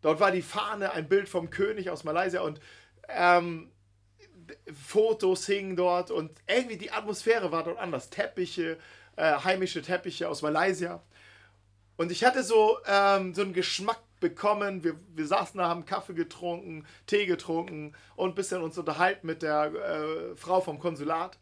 Dort 0.01 0.19
war 0.19 0.31
die 0.31 0.41
Fahne, 0.41 0.91
ein 0.91 1.09
Bild 1.09 1.27
vom 1.27 1.49
König 1.49 1.89
aus 1.89 2.03
Malaysia 2.03 2.41
und 2.41 2.59
ähm, 3.09 3.71
Fotos 4.73 5.45
hingen 5.45 5.75
dort 5.75 6.11
und 6.11 6.31
irgendwie 6.47 6.77
die 6.77 6.91
Atmosphäre 6.91 7.51
war 7.51 7.63
dort 7.63 7.77
anders. 7.77 8.09
Teppiche, 8.09 8.77
äh, 9.15 9.33
heimische 9.43 9.81
Teppiche 9.81 10.29
aus 10.29 10.41
Malaysia. 10.41 11.03
Und 11.97 12.11
ich 12.11 12.23
hatte 12.23 12.43
so, 12.43 12.77
ähm, 12.87 13.33
so 13.33 13.41
einen 13.41 13.53
Geschmack 13.53 14.01
bekommen. 14.19 14.83
Wir, 14.83 14.95
wir 15.13 15.27
saßen 15.27 15.57
da, 15.57 15.67
haben 15.67 15.85
Kaffee 15.85 16.13
getrunken, 16.13 16.85
Tee 17.05 17.25
getrunken 17.25 17.93
und 18.15 18.29
ein 18.29 18.35
bisschen 18.35 18.61
uns 18.61 18.77
unterhalten 18.77 19.27
mit 19.27 19.41
der 19.41 19.65
äh, 19.73 20.35
Frau 20.35 20.61
vom 20.61 20.79
Konsulat. 20.79 21.37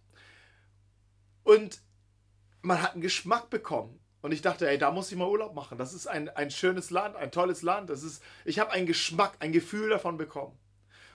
Und 1.44 1.80
man 2.62 2.82
hat 2.82 2.94
einen 2.94 3.02
Geschmack 3.02 3.50
bekommen. 3.50 4.00
Und 4.22 4.32
ich 4.32 4.42
dachte, 4.42 4.68
ey, 4.68 4.78
da 4.78 4.92
muss 4.92 5.12
ich 5.12 5.18
mal 5.18 5.28
Urlaub 5.28 5.54
machen. 5.54 5.78
Das 5.78 5.94
ist 5.94 6.08
ein, 6.08 6.30
ein 6.30 6.50
schönes 6.52 6.90
Land, 6.90 7.16
ein 7.16 7.32
tolles 7.32 7.62
Land. 7.62 7.90
Das 7.90 8.04
ist, 8.04 8.22
ich 8.46 8.60
habe 8.60 8.72
einen 8.72 8.88
Geschmack, 8.88 9.38
ein 9.40 9.52
Gefühl 9.52 9.90
davon 9.90 10.18
bekommen. 10.18 10.58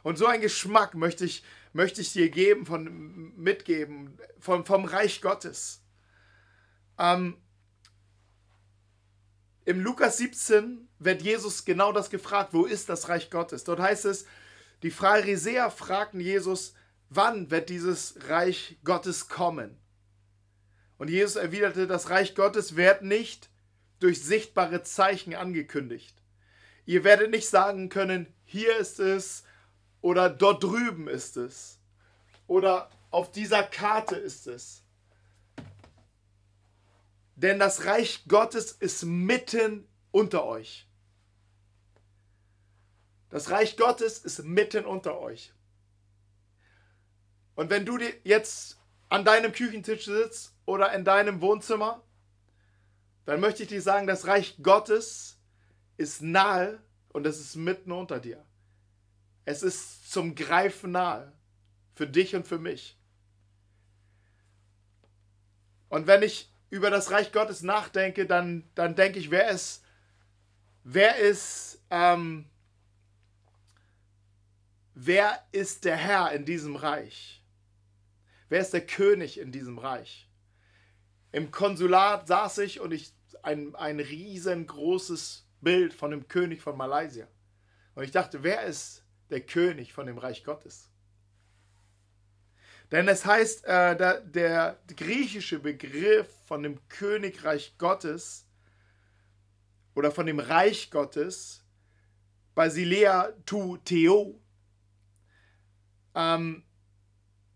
Und 0.03 0.19
so 0.19 0.27
einen 0.27 0.43
Geschmack 0.43 0.95
möchte 0.95 1.25
ich, 1.25 1.43
möchte 1.73 2.01
ich 2.01 2.13
dir 2.13 2.31
geben, 2.31 2.67
von, 2.67 3.35
mitgeben, 3.37 4.19
vom, 4.39 4.65
vom 4.65 4.85
Reich 4.85 5.21
Gottes. 5.21 5.83
Ähm, 6.99 7.37
Im 9.65 9.81
Lukas 9.81 10.19
17 10.19 10.89
wird 10.99 11.23
Jesus 11.23 11.65
genau 11.65 11.93
das 11.93 12.11
gefragt, 12.11 12.53
wo 12.53 12.65
ist 12.65 12.89
das 12.89 13.09
Reich 13.09 13.31
Gottes? 13.31 13.65
Dort 13.65 13.81
heißt 13.81 14.05
es, 14.05 14.27
die 14.83 14.91
Pharisäer 14.91 15.71
fragten 15.71 16.21
Jesus, 16.21 16.75
wann 17.09 17.51
wird 17.51 17.69
dieses 17.69 18.29
Reich 18.29 18.79
Gottes 18.85 19.29
kommen? 19.29 19.82
Und 21.03 21.09
Jesus 21.09 21.35
erwiderte, 21.35 21.89
das 21.89 22.11
Reich 22.11 22.37
Gottes 22.37 22.77
wird 22.77 23.03
nicht 23.03 23.51
durch 23.99 24.23
sichtbare 24.23 24.85
Zeichen 24.85 25.35
angekündigt. 25.35 26.15
Ihr 26.87 27.03
werdet 27.03 27.33
nicht 27.33 27.49
sagen 27.49 27.89
können, 27.89 28.33
hier 28.45 28.77
ist 28.77 29.01
es 29.01 29.43
oder 30.01 30.31
dort 30.31 30.63
drüben 30.63 31.09
ist 31.09 31.37
es 31.37 31.81
oder 32.47 32.89
auf 33.11 33.33
dieser 33.33 33.65
Karte 33.65 34.15
ist 34.15 34.47
es. 34.47 34.85
Denn 37.35 37.59
das 37.59 37.85
Reich 37.85 38.23
Gottes 38.29 38.71
ist 38.71 39.03
mitten 39.03 39.89
unter 40.13 40.45
euch. 40.45 40.87
Das 43.29 43.51
Reich 43.51 43.77
Gottes 43.77 44.19
ist 44.19 44.45
mitten 44.45 44.85
unter 44.85 45.19
euch. 45.19 45.53
Und 47.57 47.71
wenn 47.71 47.85
du 47.85 47.99
jetzt 48.23 48.79
an 49.09 49.25
deinem 49.25 49.51
Küchentisch 49.51 50.05
sitzt 50.05 50.52
oder 50.65 50.93
in 50.93 51.05
deinem 51.05 51.41
Wohnzimmer, 51.41 52.03
dann 53.25 53.41
möchte 53.41 53.63
ich 53.63 53.69
dir 53.69 53.83
sagen, 53.83 54.07
das 54.07 54.27
Reich 54.27 54.57
Gottes 54.63 55.39
ist 55.97 56.23
nahe 56.23 56.83
und 57.09 57.27
es 57.27 57.41
ist 57.41 57.57
mitten 57.57 57.93
unter 57.93 58.19
dir. 58.19 58.45
Es 59.45 59.63
ist 59.63 60.11
zum 60.11 60.35
Greifen 60.35 60.93
nahe. 60.93 61.33
Für 61.95 62.07
dich 62.07 62.35
und 62.35 62.47
für 62.47 62.59
mich. 62.59 62.99
Und 65.89 66.07
wenn 66.07 66.23
ich 66.23 66.51
über 66.71 66.89
das 66.89 67.11
Reich 67.11 67.33
Gottes 67.33 67.63
nachdenke, 67.63 68.27
dann, 68.27 68.65
dann 68.75 68.95
denke 68.95 69.19
ich, 69.19 69.31
wer 69.31 69.51
ist, 69.51 69.85
wer 70.85 71.17
ist, 71.17 71.83
ähm, 71.91 72.49
wer 74.95 75.39
ist 75.53 75.85
der 75.85 75.97
Herr 75.97 76.33
in 76.33 76.47
diesem 76.47 76.77
Reich? 76.77 77.45
Wer 78.49 78.61
ist 78.61 78.73
der 78.73 78.87
König 78.87 79.39
in 79.39 79.53
diesem 79.53 79.79
Reich? 79.79 80.31
Im 81.33 81.51
Konsulat 81.51 82.29
saß 82.29 82.59
ich 82.59 82.81
und 82.81 82.93
ich 82.93 83.13
ein, 83.43 83.75
ein 83.75 83.99
riesengroßes 83.99 85.47
Bild 85.61 85.95
von 85.95 86.11
dem 86.11 86.29
König 86.29 86.61
von 86.61 86.77
Malaysia. 86.77 87.27
Und 87.95 88.05
ich 88.05 88.11
dachte, 88.11 88.43
wer 88.43 88.63
ist 88.65 89.05
der 89.31 89.41
König 89.41 89.93
von 89.93 90.07
dem 90.07 90.19
Reich 90.19 90.45
Gottes. 90.45 90.91
Denn 92.91 93.09
es 93.09 93.25
heißt, 93.25 93.65
äh, 93.65 93.97
der, 93.97 94.21
der 94.21 94.79
griechische 94.95 95.59
Begriff 95.59 96.29
von 96.45 96.63
dem 96.63 96.87
Königreich 96.89 97.75
Gottes 97.79 98.47
oder 99.95 100.13
von 100.13 100.27
dem 100.27 100.39
Reich 100.39 100.91
Gottes, 100.91 101.65
Basilea 102.55 103.33
tu 103.47 103.79
Theo, 103.79 104.39
ähm, 106.15 106.63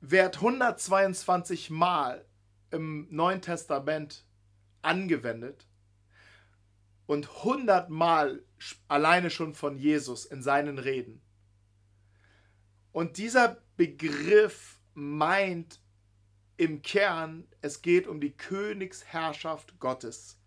wird 0.01 0.37
122 0.37 1.69
Mal 1.69 2.25
im 2.71 3.07
Neuen 3.11 3.43
Testament 3.43 4.25
angewendet 4.83 5.67
und 7.07 7.29
100 7.29 7.89
Mal 7.91 8.43
alleine 8.89 9.31
schon 9.31 9.55
von 9.55 9.77
Jesus 9.77 10.27
in 10.27 10.43
seinen 10.43 10.79
Reden. 10.79 11.23
Und 12.93 13.19
dieser 13.19 13.63
Begriff 13.77 14.81
meint 14.95 15.81
im 16.57 16.83
Kern, 16.83 17.47
es 17.61 17.83
geht 17.83 18.07
um 18.07 18.21
die 18.21 18.37
Königsherrschaft 18.37 19.79
Gottes. 19.79 20.39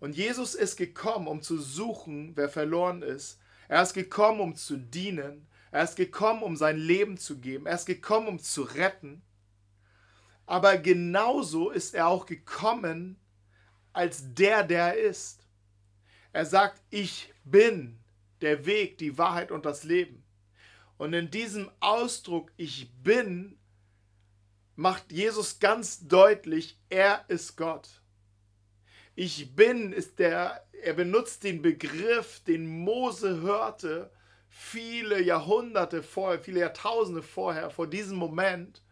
Und 0.00 0.16
Jesus 0.16 0.54
ist 0.54 0.76
gekommen, 0.76 1.26
um 1.26 1.42
zu 1.42 1.58
suchen, 1.58 2.36
wer 2.36 2.48
verloren 2.48 3.02
ist. 3.02 3.40
Er 3.68 3.82
ist 3.82 3.94
gekommen, 3.94 4.40
um 4.40 4.54
zu 4.54 4.76
dienen. 4.76 5.46
Er 5.70 5.84
ist 5.84 5.96
gekommen, 5.96 6.42
um 6.42 6.56
sein 6.56 6.78
Leben 6.78 7.18
zu 7.18 7.38
geben. 7.38 7.66
Er 7.66 7.74
ist 7.74 7.86
gekommen, 7.86 8.28
um 8.28 8.38
zu 8.38 8.62
retten. 8.62 9.22
Aber 10.48 10.78
genauso 10.78 11.68
ist 11.68 11.94
er 11.94 12.08
auch 12.08 12.24
gekommen 12.24 13.20
als 13.92 14.32
der, 14.32 14.64
der 14.64 14.94
er 14.94 14.96
ist. 14.96 15.46
Er 16.32 16.46
sagt, 16.46 16.80
ich 16.88 17.34
bin 17.44 17.98
der 18.40 18.64
Weg, 18.64 18.96
die 18.96 19.18
Wahrheit 19.18 19.52
und 19.52 19.66
das 19.66 19.84
Leben. 19.84 20.24
Und 20.96 21.12
in 21.12 21.30
diesem 21.30 21.70
Ausdruck 21.80 22.50
Ich 22.56 22.90
bin 23.02 23.58
macht 24.74 25.12
Jesus 25.12 25.58
ganz 25.58 26.08
deutlich, 26.08 26.78
er 26.88 27.26
ist 27.28 27.58
Gott. 27.58 28.00
Ich 29.14 29.54
bin 29.54 29.92
ist 29.92 30.18
der, 30.18 30.66
er 30.82 30.94
benutzt 30.94 31.44
den 31.44 31.60
Begriff, 31.60 32.40
den 32.44 32.66
Mose 32.66 33.42
hörte, 33.42 34.10
viele 34.48 35.20
Jahrhunderte 35.20 36.02
vorher, 36.02 36.40
viele 36.40 36.60
Jahrtausende 36.60 37.22
vorher, 37.22 37.68
vor 37.68 37.86
diesem 37.86 38.16
Moment. 38.16 38.82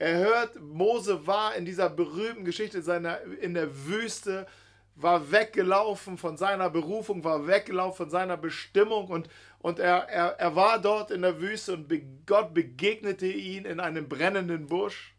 Er 0.00 0.16
hört, 0.16 0.58
Mose 0.58 1.26
war 1.26 1.54
in 1.54 1.66
dieser 1.66 1.90
berühmten 1.90 2.46
Geschichte 2.46 2.80
seiner, 2.80 3.20
in 3.42 3.52
der 3.52 3.86
Wüste, 3.86 4.46
war 4.94 5.30
weggelaufen 5.30 6.16
von 6.16 6.38
seiner 6.38 6.70
Berufung, 6.70 7.22
war 7.22 7.46
weggelaufen 7.46 8.06
von 8.06 8.10
seiner 8.10 8.38
Bestimmung 8.38 9.08
und, 9.08 9.28
und 9.58 9.78
er, 9.78 10.08
er, 10.08 10.28
er 10.38 10.56
war 10.56 10.80
dort 10.80 11.10
in 11.10 11.20
der 11.20 11.38
Wüste 11.38 11.74
und 11.74 11.92
Gott 12.24 12.54
begegnete 12.54 13.26
ihn 13.26 13.66
in 13.66 13.78
einem 13.78 14.08
brennenden 14.08 14.68
Busch. 14.68 15.14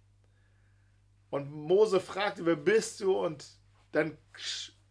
Und 1.29 1.51
Mose 1.51 1.99
fragte, 1.99 2.43
wer 2.47 2.55
bist 2.55 3.01
du? 3.01 3.15
Und 3.15 3.45
dann 3.91 4.17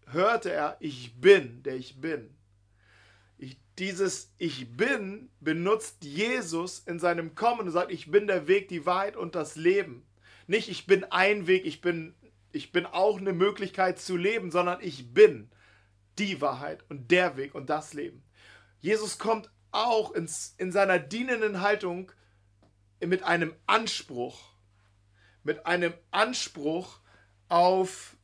hörte 0.07 0.53
er, 0.53 0.77
ich 0.79 1.21
bin, 1.21 1.65
der 1.65 1.75
ich 1.75 2.01
bin. 2.01 2.33
Dieses 3.81 4.33
Ich 4.37 4.77
bin 4.77 5.31
benutzt 5.41 6.05
Jesus 6.05 6.81
in 6.81 7.01
seinem 7.01 7.35
Kommen 7.35 7.61
und 7.61 7.71
sagt, 7.71 7.91
ich 7.91 8.11
bin 8.11 8.27
der 8.27 8.47
Weg, 8.47 8.69
die 8.69 8.85
Wahrheit 8.85 9.17
und 9.17 9.35
das 9.35 9.57
Leben. 9.57 10.07
Nicht, 10.47 10.69
ich 10.69 10.87
bin 10.87 11.05
ein 11.05 11.47
Weg, 11.47 11.65
ich 11.65 11.81
bin 11.81 12.15
ich 12.53 12.73
bin 12.73 12.85
auch 12.85 13.19
eine 13.19 13.33
Möglichkeit 13.33 13.99
zu 13.99 14.19
leben, 14.19 14.51
sondern 14.51 14.83
ich 14.83 15.15
bin 15.15 15.51
die 16.19 16.43
Wahrheit 16.43 16.85
und 16.91 17.11
der 17.11 17.39
Weg 17.39 17.55
und 17.55 17.71
das 17.71 17.95
Leben. 17.95 18.23
Jesus 18.81 19.19
kommt 19.19 19.51
auch 19.71 20.13
ins, 20.13 20.55
in 20.59 20.73
seiner 20.73 20.99
dienenden 20.99 21.63
Haltung 21.63 22.13
mit 23.01 23.23
einem 23.23 23.55
Anspruch, 23.67 24.39
mit 25.43 25.65
einem 25.65 25.95
Anspruch 26.11 27.01
auf 27.49 28.15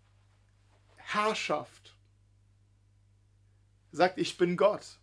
Herrschaft. 0.97 1.97
Er 3.93 3.97
sagt, 3.97 4.19
ich 4.19 4.37
bin 4.37 4.59
Gott. 4.59 4.99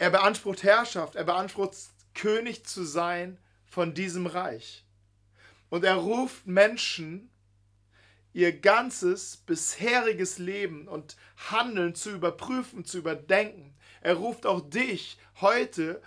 Er 0.00 0.08
beansprucht 0.08 0.62
Herrschaft, 0.62 1.14
er 1.14 1.24
beansprucht 1.24 1.76
König 2.14 2.64
zu 2.64 2.84
sein 2.84 3.36
von 3.66 3.92
diesem 3.92 4.26
Reich. 4.26 4.86
Und 5.68 5.84
er 5.84 5.96
ruft 5.96 6.46
Menschen 6.46 7.28
ihr 8.32 8.58
ganzes 8.58 9.36
bisheriges 9.36 10.38
Leben 10.38 10.88
und 10.88 11.18
Handeln 11.50 11.94
zu 11.94 12.12
überprüfen, 12.12 12.86
zu 12.86 12.96
überdenken. 12.96 13.74
Er 14.00 14.14
ruft 14.14 14.46
auch 14.46 14.62
dich 14.70 15.18
heute, 15.42 16.00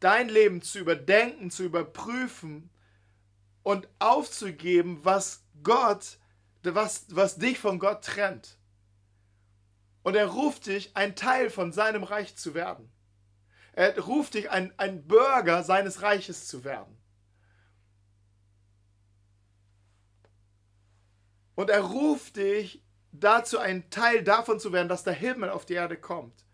dein 0.00 0.30
Leben 0.30 0.62
zu 0.62 0.78
überdenken, 0.78 1.50
zu 1.50 1.64
überprüfen 1.64 2.70
und 3.62 3.86
aufzugeben, 3.98 5.00
was 5.02 5.42
Gott, 5.62 6.16
was, 6.62 7.04
was 7.10 7.36
dich 7.36 7.58
von 7.58 7.78
Gott 7.78 8.04
trennt. 8.04 8.56
Und 10.02 10.16
er 10.16 10.28
ruft 10.28 10.64
dich, 10.64 10.96
ein 10.96 11.14
Teil 11.14 11.50
von 11.50 11.72
seinem 11.72 12.04
Reich 12.04 12.36
zu 12.36 12.54
werden. 12.54 12.90
Er 13.76 13.98
ruft 13.98 14.34
dich, 14.34 14.50
ein, 14.50 14.72
ein 14.76 15.06
Bürger 15.06 15.64
seines 15.64 16.02
Reiches 16.02 16.46
zu 16.46 16.64
werden. 16.64 16.96
Und 21.56 21.70
er 21.70 21.80
ruft 21.80 22.36
dich 22.36 22.84
dazu, 23.12 23.58
ein 23.58 23.90
Teil 23.90 24.22
davon 24.22 24.60
zu 24.60 24.72
werden, 24.72 24.88
dass 24.88 25.04
der 25.04 25.12
Himmel 25.12 25.50
auf 25.50 25.66
die 25.66 25.74
Erde 25.74 25.96
kommt. 25.96 26.44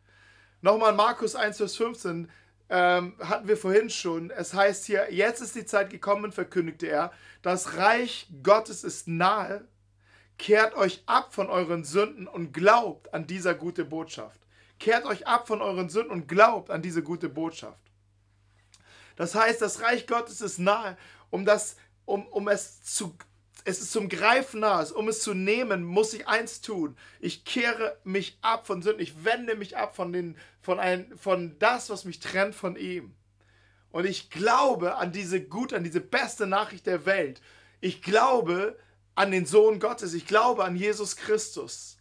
Nochmal 0.62 0.94
Markus 0.94 1.34
1, 1.34 1.58
Vers 1.58 1.76
15 1.76 2.30
ähm, 2.70 3.16
hatten 3.18 3.48
wir 3.48 3.56
vorhin 3.56 3.90
schon. 3.90 4.30
Es 4.30 4.54
heißt 4.54 4.86
hier, 4.86 5.12
jetzt 5.12 5.40
ist 5.40 5.54
die 5.54 5.64
Zeit 5.64 5.90
gekommen, 5.90 6.32
verkündigte 6.32 6.86
er, 6.86 7.12
das 7.42 7.76
Reich 7.76 8.28
Gottes 8.42 8.84
ist 8.84 9.08
nahe. 9.08 9.66
Kehrt 10.38 10.74
euch 10.74 11.02
ab 11.04 11.34
von 11.34 11.50
euren 11.50 11.84
Sünden 11.84 12.26
und 12.26 12.52
glaubt 12.52 13.12
an 13.12 13.26
dieser 13.26 13.54
gute 13.54 13.84
Botschaft. 13.84 14.39
Kehrt 14.80 15.04
euch 15.04 15.26
ab 15.26 15.46
von 15.46 15.62
euren 15.62 15.88
Sünden 15.88 16.10
und 16.10 16.26
glaubt 16.26 16.70
an 16.70 16.82
diese 16.82 17.02
gute 17.02 17.28
Botschaft. 17.28 17.78
Das 19.14 19.34
heißt, 19.34 19.60
das 19.60 19.82
Reich 19.82 20.06
Gottes 20.06 20.40
ist 20.40 20.58
nahe, 20.58 20.96
um, 21.28 21.44
das, 21.44 21.76
um, 22.06 22.26
um 22.28 22.48
es 22.48 22.82
zu, 22.82 23.14
es 23.64 23.80
ist 23.80 23.92
zum 23.92 24.08
Greifen 24.08 24.60
nahe. 24.60 24.90
Um 24.94 25.08
es 25.08 25.20
zu 25.20 25.34
nehmen, 25.34 25.84
muss 25.84 26.14
ich 26.14 26.26
eins 26.26 26.62
tun. 26.62 26.96
Ich 27.20 27.44
kehre 27.44 27.98
mich 28.04 28.38
ab 28.40 28.66
von 28.66 28.80
Sünden. 28.80 29.02
Ich 29.02 29.22
wende 29.22 29.54
mich 29.54 29.76
ab 29.76 29.94
von, 29.94 30.14
den, 30.14 30.36
von, 30.62 30.80
ein, 30.80 31.12
von 31.18 31.58
das, 31.58 31.90
was 31.90 32.06
mich 32.06 32.18
trennt 32.18 32.54
von 32.54 32.76
ihm. 32.76 33.14
Und 33.90 34.06
ich 34.06 34.30
glaube 34.30 34.96
an 34.96 35.12
diese 35.12 35.42
gute, 35.42 35.76
an 35.76 35.84
diese 35.84 36.00
beste 36.00 36.46
Nachricht 36.46 36.86
der 36.86 37.04
Welt. 37.04 37.42
Ich 37.82 38.00
glaube 38.00 38.78
an 39.14 39.30
den 39.30 39.44
Sohn 39.44 39.78
Gottes. 39.78 40.14
Ich 40.14 40.26
glaube 40.26 40.64
an 40.64 40.76
Jesus 40.76 41.16
Christus. 41.16 41.99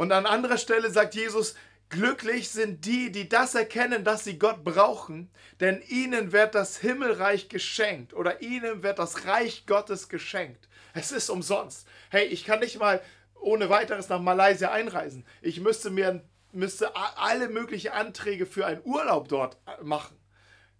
Und 0.00 0.12
an 0.12 0.24
anderer 0.24 0.56
Stelle 0.56 0.90
sagt 0.90 1.14
Jesus, 1.14 1.54
glücklich 1.90 2.48
sind 2.48 2.86
die, 2.86 3.12
die 3.12 3.28
das 3.28 3.54
erkennen, 3.54 4.02
dass 4.02 4.24
sie 4.24 4.38
Gott 4.38 4.64
brauchen, 4.64 5.30
denn 5.60 5.82
ihnen 5.88 6.32
wird 6.32 6.54
das 6.54 6.78
Himmelreich 6.78 7.50
geschenkt 7.50 8.14
oder 8.14 8.40
ihnen 8.40 8.82
wird 8.82 8.98
das 8.98 9.26
Reich 9.26 9.66
Gottes 9.66 10.08
geschenkt. 10.08 10.70
Es 10.94 11.12
ist 11.12 11.28
umsonst. 11.28 11.86
Hey, 12.08 12.24
ich 12.24 12.46
kann 12.46 12.60
nicht 12.60 12.78
mal 12.78 13.02
ohne 13.42 13.68
weiteres 13.68 14.08
nach 14.08 14.22
Malaysia 14.22 14.70
einreisen. 14.72 15.26
Ich 15.42 15.60
müsste 15.60 15.90
mir 15.90 16.24
müsste 16.50 16.96
alle 16.96 17.50
möglichen 17.50 17.90
Anträge 17.90 18.46
für 18.46 18.64
einen 18.64 18.80
Urlaub 18.84 19.28
dort 19.28 19.58
äh, 19.66 19.84
machen. 19.84 20.16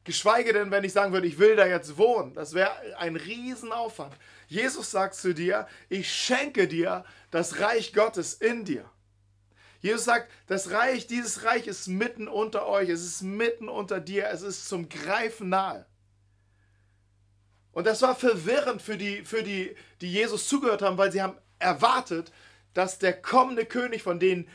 Geschweige 0.04 0.54
denn, 0.54 0.70
wenn 0.70 0.84
ich 0.84 0.94
sagen 0.94 1.12
würde, 1.12 1.26
ich 1.26 1.38
will 1.38 1.56
da 1.56 1.66
jetzt 1.66 1.98
wohnen. 1.98 2.32
Das 2.32 2.54
wäre 2.54 2.72
ein 2.96 3.16
Riesenaufwand. 3.16 4.14
Jesus 4.48 4.90
sagt 4.90 5.14
zu 5.14 5.34
dir, 5.34 5.68
ich 5.90 6.10
schenke 6.10 6.66
dir 6.66 7.04
das 7.30 7.60
Reich 7.60 7.92
Gottes 7.92 8.32
in 8.32 8.64
dir. 8.64 8.90
Jesus 9.80 10.04
sagt, 10.04 10.30
das 10.46 10.70
Reich, 10.70 11.06
dieses 11.06 11.44
Reich 11.44 11.66
ist 11.66 11.86
mitten 11.88 12.28
unter 12.28 12.66
euch, 12.66 12.88
es 12.88 13.04
ist 13.04 13.22
mitten 13.22 13.68
unter 13.68 13.98
dir, 13.98 14.28
es 14.28 14.42
ist 14.42 14.68
zum 14.68 14.88
Greifen 14.88 15.48
nahe. 15.48 15.86
Und 17.72 17.86
das 17.86 18.02
war 18.02 18.14
verwirrend 18.14 18.82
für 18.82 18.96
die, 18.96 19.24
für 19.24 19.42
die, 19.42 19.74
die 20.00 20.12
Jesus 20.12 20.48
zugehört 20.48 20.82
haben, 20.82 20.98
weil 20.98 21.12
sie 21.12 21.22
haben 21.22 21.38
erwartet, 21.58 22.32
dass 22.74 22.98
der 22.98 23.12
kommende 23.12 23.64
König, 23.64 24.02
von 24.02 24.18
denen, 24.18 24.48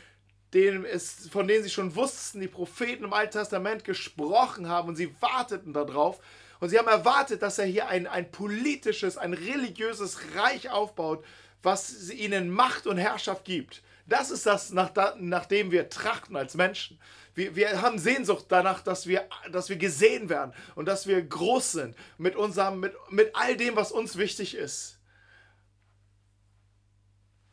denen 0.54 0.84
es, 0.84 1.28
von 1.28 1.48
denen 1.48 1.64
sie 1.64 1.70
schon 1.70 1.96
wussten, 1.96 2.40
die 2.40 2.48
Propheten 2.48 3.04
im 3.04 3.12
Alten 3.12 3.32
Testament 3.32 3.84
gesprochen 3.84 4.68
haben 4.68 4.88
und 4.88 4.96
sie 4.96 5.14
warteten 5.20 5.72
darauf. 5.72 6.20
Und 6.60 6.70
sie 6.70 6.78
haben 6.78 6.88
erwartet, 6.88 7.42
dass 7.42 7.58
er 7.58 7.66
hier 7.66 7.88
ein, 7.88 8.06
ein 8.06 8.30
politisches, 8.30 9.18
ein 9.18 9.34
religiöses 9.34 10.18
Reich 10.34 10.70
aufbaut, 10.70 11.24
was 11.62 12.10
ihnen 12.10 12.48
Macht 12.50 12.86
und 12.86 12.96
Herrschaft 12.96 13.44
gibt. 13.44 13.82
Das 14.06 14.30
ist 14.30 14.46
das, 14.46 14.70
nach, 14.70 14.92
nach 15.18 15.46
dem 15.46 15.72
wir 15.72 15.88
trachten 15.90 16.36
als 16.36 16.54
Menschen. 16.54 16.98
Wir, 17.34 17.56
wir 17.56 17.82
haben 17.82 17.98
Sehnsucht 17.98 18.46
danach, 18.48 18.80
dass 18.80 19.06
wir, 19.06 19.28
dass 19.50 19.68
wir 19.68 19.76
gesehen 19.76 20.28
werden 20.28 20.54
und 20.76 20.86
dass 20.86 21.06
wir 21.06 21.20
groß 21.22 21.72
sind 21.72 21.96
mit, 22.16 22.36
unserem, 22.36 22.80
mit, 22.80 22.94
mit 23.10 23.34
all 23.34 23.56
dem, 23.56 23.74
was 23.74 23.90
uns 23.90 24.16
wichtig 24.16 24.54
ist. 24.54 24.98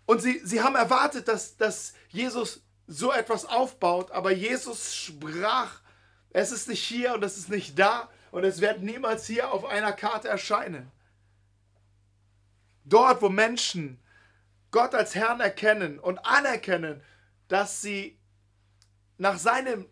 Und 0.05 0.21
sie, 0.21 0.41
sie 0.43 0.61
haben 0.61 0.75
erwartet, 0.75 1.27
dass, 1.27 1.57
dass 1.57 1.93
Jesus 2.09 2.61
so 2.85 3.11
etwas 3.11 3.45
aufbaut, 3.45 4.11
aber 4.11 4.31
Jesus 4.31 4.95
sprach, 4.95 5.81
es 6.31 6.51
ist 6.51 6.67
nicht 6.67 6.83
hier 6.83 7.13
und 7.13 7.23
es 7.23 7.37
ist 7.37 7.49
nicht 7.49 7.79
da 7.79 8.09
und 8.31 8.43
es 8.43 8.61
wird 8.61 8.81
niemals 8.81 9.25
hier 9.25 9.51
auf 9.51 9.65
einer 9.65 9.93
Karte 9.93 10.27
erscheinen. 10.27 10.91
Dort, 12.85 13.21
wo 13.21 13.29
Menschen 13.29 14.02
Gott 14.73 14.95
als 14.95 15.13
Herrn 15.13 15.39
erkennen 15.39 15.99
und 15.99 16.17
anerkennen, 16.25 17.01
dass 17.47 17.81
sie 17.83 18.19
nach 19.19 19.37
seinem, 19.37 19.87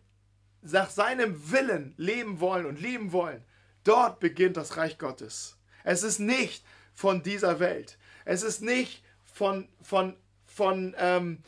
nach 0.62 0.89
seinem 0.89 1.52
Willen 1.52 1.94
leben 1.98 2.39
wollen 2.39 2.65
und 2.65 2.82
lieben 2.82 3.12
wollen, 3.12 3.46
dort 3.84 4.20
beginnt 4.20 4.58
das 4.58 4.78
Reich 4.78 4.98
Gottes. 4.98 5.60
Es 5.84 6.02
ist 6.02 6.17
nicht 6.17 6.65
von 6.96 7.22
dieser 7.22 7.60
Welt. 7.60 8.00
Es 8.26 8.41
ist 8.41 8.62
nicht 8.62 9.04
von, 9.24 9.70
von, 9.82 10.17
von 10.46 10.96
ähm, 10.98 11.44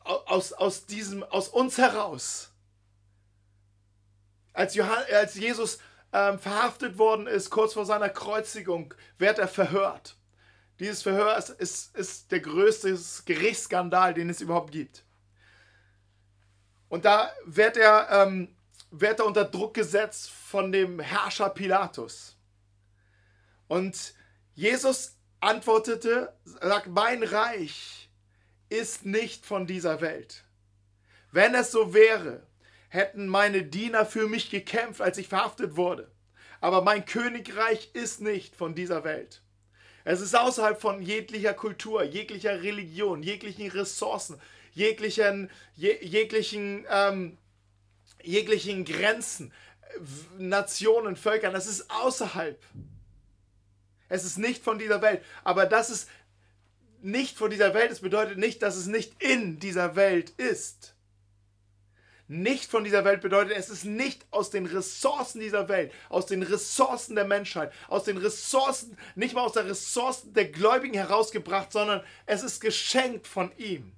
aus, 0.00 0.54
aus, 0.54 0.86
diesem, 0.86 1.22
aus 1.24 1.48
uns 1.48 1.76
heraus. 1.76 2.50
Als, 4.54 4.74
Johann, 4.74 5.04
als 5.14 5.34
Jesus 5.34 5.80
ähm, 6.14 6.38
verhaftet 6.38 6.96
worden 6.96 7.26
ist, 7.26 7.50
kurz 7.50 7.74
vor 7.74 7.84
seiner 7.84 8.08
Kreuzigung, 8.08 8.94
wird 9.18 9.38
er 9.38 9.48
verhört. 9.48 10.17
Dieses 10.78 11.02
Verhör 11.02 11.36
ist, 11.36 11.50
ist, 11.50 11.96
ist 11.96 12.30
der 12.30 12.40
größte 12.40 12.98
Gerichtsskandal, 13.24 14.14
den 14.14 14.30
es 14.30 14.40
überhaupt 14.40 14.70
gibt. 14.70 15.04
Und 16.88 17.04
da 17.04 17.32
wird 17.44 17.76
er, 17.76 18.08
ähm, 18.10 18.54
wird 18.90 19.18
er 19.18 19.26
unter 19.26 19.44
Druck 19.44 19.74
gesetzt 19.74 20.30
von 20.30 20.72
dem 20.72 21.00
Herrscher 21.00 21.50
Pilatus. 21.50 22.36
Und 23.66 24.14
Jesus 24.54 25.16
antwortete, 25.40 26.32
sagt, 26.44 26.86
mein 26.86 27.22
Reich 27.22 28.08
ist 28.68 29.04
nicht 29.04 29.44
von 29.44 29.66
dieser 29.66 30.00
Welt. 30.00 30.44
Wenn 31.30 31.54
es 31.54 31.70
so 31.70 31.92
wäre, 31.92 32.46
hätten 32.88 33.28
meine 33.28 33.62
Diener 33.64 34.06
für 34.06 34.28
mich 34.28 34.50
gekämpft, 34.50 35.00
als 35.00 35.18
ich 35.18 35.28
verhaftet 35.28 35.76
wurde. 35.76 36.10
Aber 36.60 36.82
mein 36.82 37.04
Königreich 37.04 37.90
ist 37.92 38.20
nicht 38.20 38.56
von 38.56 38.74
dieser 38.74 39.04
Welt. 39.04 39.42
Es 40.08 40.22
ist 40.22 40.34
außerhalb 40.34 40.80
von 40.80 41.02
jeglicher 41.02 41.52
Kultur, 41.52 42.02
jeglicher 42.02 42.62
Religion, 42.62 43.22
jeglichen 43.22 43.70
Ressourcen, 43.70 44.40
jeglichen, 44.72 45.50
je, 45.76 45.98
jeglichen, 46.02 46.86
ähm, 46.90 47.36
jeglichen 48.22 48.86
Grenzen, 48.86 49.52
Nationen, 50.38 51.14
Völkern. 51.14 51.54
Es 51.54 51.66
ist 51.66 51.90
außerhalb. 51.90 52.58
Es 54.08 54.24
ist 54.24 54.38
nicht 54.38 54.64
von 54.64 54.78
dieser 54.78 55.02
Welt. 55.02 55.22
Aber 55.44 55.66
das 55.66 55.90
ist 55.90 56.08
nicht 57.02 57.36
von 57.36 57.50
dieser 57.50 57.74
Welt. 57.74 57.90
Es 57.90 58.00
bedeutet 58.00 58.38
nicht, 58.38 58.62
dass 58.62 58.76
es 58.76 58.86
nicht 58.86 59.22
in 59.22 59.58
dieser 59.58 59.94
Welt 59.94 60.30
ist 60.30 60.94
nicht 62.28 62.70
von 62.70 62.84
dieser 62.84 63.04
Welt 63.04 63.22
bedeutet, 63.22 63.56
es 63.56 63.70
ist 63.70 63.84
nicht 63.84 64.26
aus 64.30 64.50
den 64.50 64.66
Ressourcen 64.66 65.40
dieser 65.40 65.68
Welt, 65.68 65.92
aus 66.10 66.26
den 66.26 66.42
Ressourcen 66.42 67.16
der 67.16 67.24
Menschheit, 67.24 67.72
aus 67.88 68.04
den 68.04 68.18
Ressourcen, 68.18 68.96
nicht 69.14 69.34
mal 69.34 69.42
aus 69.42 69.54
den 69.54 69.66
Ressourcen 69.66 70.34
der 70.34 70.46
Gläubigen 70.50 70.94
herausgebracht, 70.94 71.72
sondern 71.72 72.02
es 72.26 72.42
ist 72.42 72.60
geschenkt 72.60 73.26
von 73.26 73.50
ihm. 73.56 73.92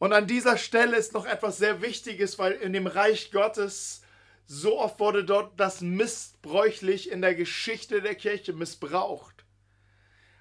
Und 0.00 0.12
an 0.12 0.26
dieser 0.26 0.56
Stelle 0.56 0.96
ist 0.96 1.12
noch 1.12 1.26
etwas 1.26 1.58
sehr 1.58 1.82
Wichtiges, 1.82 2.38
weil 2.38 2.52
in 2.52 2.72
dem 2.72 2.86
Reich 2.86 3.30
Gottes 3.30 4.00
so 4.46 4.80
oft 4.80 4.98
wurde 4.98 5.24
dort 5.24 5.60
das 5.60 5.80
missbräuchlich 5.82 7.12
in 7.12 7.20
der 7.20 7.36
Geschichte 7.36 8.02
der 8.02 8.16
Kirche 8.16 8.52
missbraucht. 8.52 9.44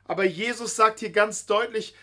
Aber 0.05 0.23
Jesus 0.23 0.75
sagt 0.75 1.01
hier 1.01 1.11
ganz 1.11 1.45
deutlich, 1.45 1.93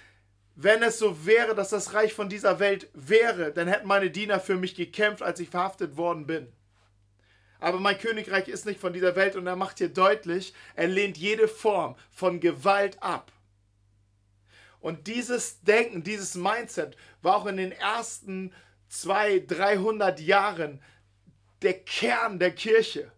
wenn 0.57 0.83
es 0.83 0.99
so 0.99 1.27
wäre, 1.27 1.55
dass 1.55 1.69
das 1.69 1.93
Reich 1.93 2.15
von 2.15 2.31
dieser 2.31 2.59
Welt 2.59 2.89
wäre, 2.95 3.53
dann 3.53 3.69
hätten 3.69 3.87
meine 3.87 4.11
Diener 4.11 4.41
für 4.41 4.57
mich 4.57 4.75
gekämpft, 4.75 5.23
als 5.23 5.39
ich 5.39 5.51
verhaftet 5.51 5.97
worden 5.99 6.27
bin. 6.27 6.51
Aber 7.61 7.79
mein 7.79 7.99
Königreich 7.99 8.49
ist 8.49 8.65
nicht 8.65 8.81
von 8.81 8.95
dieser 8.95 9.17
Welt 9.17 9.37
und 9.37 9.47
er 9.47 9.57
macht 9.57 9.79
hier 9.79 9.91
deutlich, 9.91 10.55
er 10.75 10.89
lehnt 10.89 11.19
jede 11.19 11.47
Form 11.47 11.95
von 12.11 12.41
Gewalt 12.41 13.03
ab. 13.03 13.33
Und 14.81 15.07
dieses 15.07 15.61
Denken, 15.63 16.03
dieses 16.03 16.35
Mindset 16.35 16.97
war 17.21 17.37
auch 17.37 17.47
in 17.47 17.57
den 17.59 17.73
ersten 17.73 18.53
200, 18.89 19.51
300 19.51 20.21
Jahren 20.21 20.81
der 21.63 21.75
Kern 21.75 22.39
der 22.39 22.53
Kirche. 22.53 23.11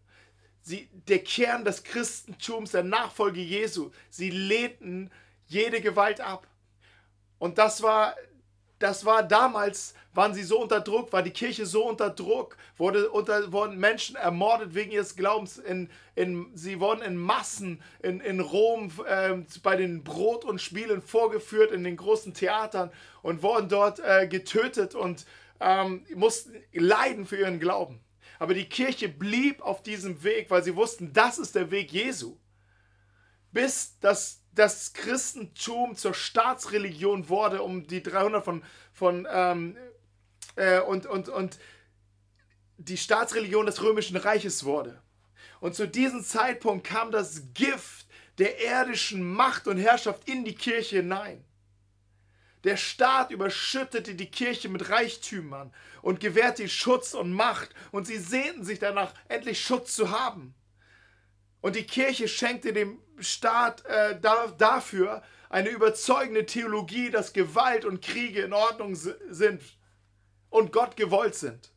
sie, 0.62 0.88
der 0.92 1.20
Kern 1.20 1.64
des 1.64 1.85
Christentums, 1.85 2.72
der 2.72 2.85
Nachfolge 2.85 3.40
Jesu, 3.40 3.90
sie 4.11 4.31
lehnten 4.31 5.11
jede 5.46 5.81
Gewalt 5.81 6.20
ab. 6.20 6.46
Und 7.38 7.59
das 7.59 7.83
war, 7.83 8.14
das 8.79 9.05
war 9.05 9.22
damals, 9.22 9.94
waren 10.14 10.35
sie 10.35 10.42
so 10.42 10.61
unter 10.61 10.81
Druck, 10.81 11.12
war 11.12 11.22
die 11.22 11.31
Kirche 11.31 11.66
so 11.66 11.88
unter 11.88 12.11
Druck, 12.11 12.57
wurde 12.77 13.11
unter, 13.11 13.53
wurden 13.53 13.79
Menschen 13.79 14.16
ermordet 14.16 14.74
wegen 14.74 14.90
ihres 14.90 15.16
Glaubens. 15.16 15.59
In, 15.59 15.90
in, 16.14 16.51
sie 16.55 16.81
wurden 16.81 17.03
in 17.03 17.16
Massen 17.16 17.83
in, 18.03 18.20
in 18.20 18.40
Rom 18.40 18.90
äh, 19.07 19.35
bei 19.62 19.77
den 19.77 20.05
Brot- 20.05 20.44
und 20.44 20.61
Spielen 20.61 21.03
vorgeführt, 21.03 21.72
in 21.72 21.85
den 21.85 21.96
großen 21.96 22.35
Theatern 22.35 22.90
und 23.22 23.42
wurden 23.42 23.68
dort 23.68 24.01
äh, 24.01 24.27
getötet 24.27 24.94
und 24.94 25.27
ähm, 25.61 26.05
mussten 26.14 26.55
leiden 26.72 27.27
für 27.27 27.37
ihren 27.37 27.61
Glauben. 27.61 28.01
Aber 28.38 28.55
die 28.55 28.68
Kirche 28.68 29.09
blieb 29.09 29.62
auf 29.62 29.83
diesem 29.83 30.22
Weg, 30.22 30.51
weil 30.51 30.62
sie 30.62 30.77
wussten, 30.77 31.12
das 31.12 31.38
ist 31.38 31.55
der 31.55 31.70
Weg 31.70 31.92
Jesu. 31.92 32.37
Bis 33.51 33.98
das, 34.01 34.38
das 34.59 34.92
Christentum 34.92 35.94
zur 35.94 36.14
Staatsreligion 36.14 37.29
wurde, 37.29 37.62
um 37.62 37.87
die 37.87 38.03
300 38.03 38.44
von, 38.44 38.64
von 38.92 39.27
ähm, 39.31 39.77
äh, 40.57 40.81
und, 40.81 41.07
und, 41.07 41.29
und 41.29 41.59
die 42.77 42.97
Staatsreligion 42.97 43.66
des 43.66 43.83
Römischen 43.83 44.16
Reiches 44.16 44.64
wurde. 44.64 45.01
Und 45.61 45.75
zu 45.75 45.87
diesem 45.87 46.25
Zeitpunkt 46.25 46.87
kam 46.87 47.11
das 47.11 47.42
Gift 47.55 48.07
der 48.38 48.61
irdischen 48.64 49.23
Macht 49.23 49.66
und 49.68 49.79
Herrschaft 49.79 50.29
in 50.29 50.44
die 50.44 50.55
Kirche 50.55 50.97
hinein. 50.97 51.44
Der 52.64 52.77
Staat 52.77 53.31
überschüttete 53.31 54.14
die 54.14 54.31
Kirche 54.31 54.68
mit 54.68 54.90
Reichtümern 54.90 55.73
und 56.03 56.21
gewährte 56.21 56.62
ihr 56.62 56.68
Schutz 56.68 57.14
und 57.14 57.33
Macht, 57.33 57.71
und 57.92 58.07
sie 58.07 58.18
sehnten 58.18 58.64
sich 58.64 58.81
danach, 58.81 59.14
endlich 59.29 59.62
Schutz 59.62 59.94
zu 59.94 60.11
haben. 60.11 60.55
Und 61.61 61.77
die 61.77 61.87
Kirche 61.87 62.29
schenkte 62.29 62.73
dem 62.73 63.01
Staat 63.18 63.85
äh, 63.87 64.18
da, 64.21 64.47
dafür 64.57 65.23
eine 65.51 65.71
überzeugende 65.71 66.47
Theologie, 66.47 67.11
dass 67.11 67.33
Gewalt 67.33 67.85
und 67.85 68.03
Kriege 68.03 68.42
in 68.42 68.53
Ordnung 68.53 68.94
sind 68.94 69.62
und 70.51 70.73
Gott 70.73 70.97
gewollt 70.97 71.35
sind. 71.35 71.73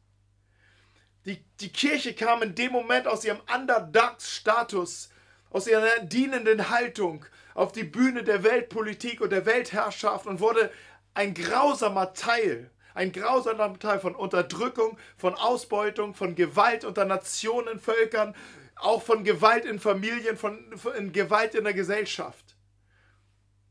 Die, 1.26 1.44
die 1.60 1.72
Kirche 1.72 2.14
kam 2.14 2.42
in 2.42 2.56
dem 2.56 2.72
Moment 2.72 3.08
aus 3.08 3.24
ihrem 3.24 3.42
Underdog-Status, 3.54 5.10
aus 5.52 5.68
ihrer 5.68 6.00
dienenden 6.00 6.70
Haltung 6.70 7.26
auf 7.54 7.72
die 7.72 7.84
Bühne 7.84 8.24
der 8.24 8.44
Weltpolitik 8.44 9.22
und 9.22 9.32
der 9.32 9.46
Weltherrschaft 9.46 10.26
und 10.26 10.40
wurde 10.40 10.72
ein 11.14 11.34
grausamer 11.34 12.14
Teil, 12.14 12.72
ein 12.94 13.12
grausamer 13.12 13.78
Teil 13.78 14.00
von 14.00 14.16
Unterdrückung, 14.16 14.98
von 15.18 15.36
Ausbeutung, 15.36 16.14
von 16.14 16.36
Gewalt 16.36 16.86
unter 16.86 17.06
Nationen, 17.06 17.80
Völkern, 17.80 18.36
auch 18.82 19.04
von 19.04 19.24
Gewalt 19.24 19.66
in 19.66 19.80
Familien, 19.80 20.38
von, 20.38 20.78
von 20.78 21.12
Gewalt 21.12 21.56
in 21.56 21.64
der 21.64 21.74
Gesellschaft. 21.74 22.56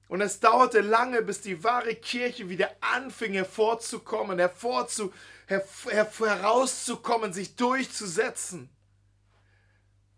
Und 0.08 0.20
es 0.20 0.40
dauerte 0.40 0.80
lange, 0.80 1.22
bis 1.22 1.40
die 1.40 1.62
wahre 1.62 1.94
Kirche 1.94 2.48
wieder 2.48 2.70
anfing 2.80 3.32
hervorzukommen, 3.34 4.38
hervorzu, 4.38 5.12
her, 5.46 5.64
her, 5.88 6.10
herauszukommen, 6.18 7.32
sich 7.32 7.54
durchzusetzen. 7.54 8.68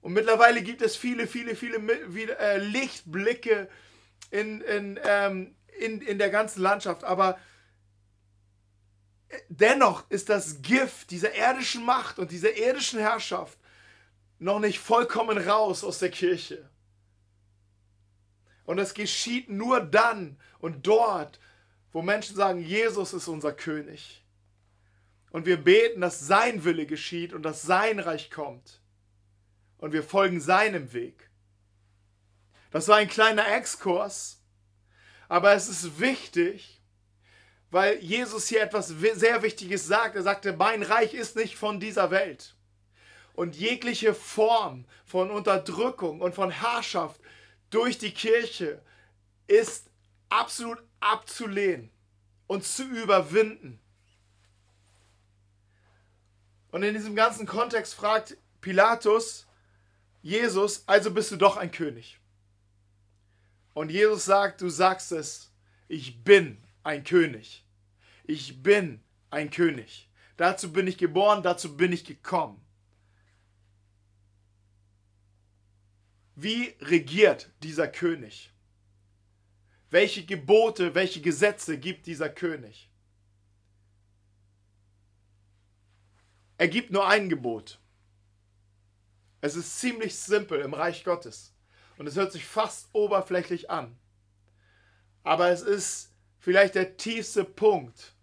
Und 0.01 0.15
mittlerweile 0.15 0.63
gibt 0.63 0.83
es 0.83 0.97
viele, 0.97 1.27
viele, 1.27 1.55
viele 1.55 2.39
äh, 2.39 2.59
Lichtblicke 2.59 3.69
in, 4.31 4.63
in, 4.63 4.99
ähm, 5.05 5.55
in, 5.79 6.01
in 6.01 6.19
der 6.19 6.31
ganzen 6.31 6.63
Landschaft. 6.63 7.05
Aber 7.05 7.39
äh, 9.29 9.39
dennoch 9.49 10.11
ist 10.11 10.29
das 10.29 10.63
Gift 10.63 11.11
dieser 11.11 11.35
irdischen 11.35 11.85
Macht 11.85 12.19
und 12.19 12.31
dieser 12.31 12.57
irdischen 12.57 12.99
Herrschaft 12.99 13.59
noch 14.43 14.59
nicht 14.59 14.81
vollkommen 14.81 15.39
raus 15.39 15.85
aus 15.85 16.01
der 16.01 16.11
Kirche. 16.11 16.69
Und 18.65 18.79
es 18.79 18.93
geschieht 18.95 19.49
nur 19.49 19.81
dann 19.81 20.37
und 20.59 20.87
dort, 20.87 21.39
wo 21.93 22.03
Menschen 22.03 22.35
sagen, 22.35 22.61
Jesus 22.61 23.13
ist 23.13 23.29
unser 23.29 23.53
König. 23.53 24.25
Und 25.31 25.47
wir 25.47 25.63
beten, 25.63 26.01
dass 26.01 26.21
sein 26.21 26.65
Wille 26.65 26.87
geschieht 26.87 27.33
und 27.33 27.43
dass 27.43 27.63
sein 27.63 27.99
Reich 28.01 28.31
kommt 28.31 28.81
und 29.79 29.93
wir 29.93 30.03
folgen 30.03 30.41
seinem 30.41 30.93
Weg. 30.93 31.31
Das 32.71 32.89
war 32.89 32.97
ein 32.97 33.09
kleiner 33.09 33.47
Exkurs, 33.55 34.43
aber 35.29 35.53
es 35.55 35.69
ist 35.69 36.01
wichtig, 36.01 36.83
weil 37.71 37.99
Jesus 37.99 38.49
hier 38.49 38.63
etwas 38.63 38.89
sehr 38.89 39.43
Wichtiges 39.43 39.87
sagt. 39.87 40.17
Er 40.17 40.23
sagte, 40.23 40.53
mein 40.53 40.83
Reich 40.83 41.15
ist 41.15 41.37
nicht 41.37 41.57
von 41.57 41.81
dieser 41.81 42.11
Welt. 42.11 42.57
Und 43.35 43.57
jegliche 43.57 44.15
Form 44.15 44.85
von 45.05 45.31
Unterdrückung 45.31 46.21
und 46.21 46.35
von 46.35 46.51
Herrschaft 46.51 47.21
durch 47.71 47.99
die 47.99 48.13
Kirche 48.13 48.83
ist 49.47 49.91
absolut 50.29 50.83
abzulehnen 51.01 51.91
und 52.47 52.65
zu 52.65 52.85
überwinden. 52.85 53.81
Und 56.71 56.83
in 56.83 56.95
diesem 56.95 57.15
ganzen 57.15 57.47
Kontext 57.47 57.95
fragt 57.95 58.37
Pilatus, 58.61 59.47
Jesus, 60.23 60.85
also 60.87 61.11
bist 61.11 61.31
du 61.31 61.37
doch 61.37 61.57
ein 61.57 61.71
König. 61.71 62.19
Und 63.75 63.91
Jesus 63.91 64.25
sagt, 64.25 64.61
du 64.61 64.69
sagst 64.69 65.13
es, 65.13 65.53
ich 65.89 66.23
bin 66.23 66.63
ein 66.83 67.05
König. 67.05 67.65
Ich 68.25 68.63
bin 68.63 69.03
ein 69.31 69.51
König. 69.51 70.09
Dazu 70.37 70.73
bin 70.73 70.87
ich 70.87 70.97
geboren, 70.97 71.43
dazu 71.43 71.77
bin 71.77 71.93
ich 71.93 72.05
gekommen. 72.05 72.62
Wie 76.35 76.75
regiert 76.81 77.51
dieser 77.63 77.89
König? 77.89 78.53
Welche 79.91 80.25
Gebote, 80.25 80.95
welche 80.95 81.21
Gesetze 81.21 81.79
gibt 81.79 82.07
dieser 82.07 82.31
König? 82.31 82.91
Er 86.57 86.69
gibt 86.69 86.91
nur 86.91 87.07
ein 87.07 87.29
Gebot. 87.29 87.81
Es 89.43 89.57
ist 89.57 89.81
ziemlich 89.81 90.15
simpel 90.15 90.61
im 90.61 90.73
Reich 90.73 91.05
Gottes. 91.05 91.53
Und 91.99 92.07
es 92.07 92.17
hört 92.17 92.33
sich 92.33 92.47
fast 92.47 92.89
oberflächlich 92.93 93.69
an. 93.69 93.99
Aber 95.25 95.51
es 95.51 95.61
ist 95.61 96.15
vielleicht 96.39 96.75
der 96.75 96.97
tiefste 96.97 97.45
Punkt, 97.45 98.15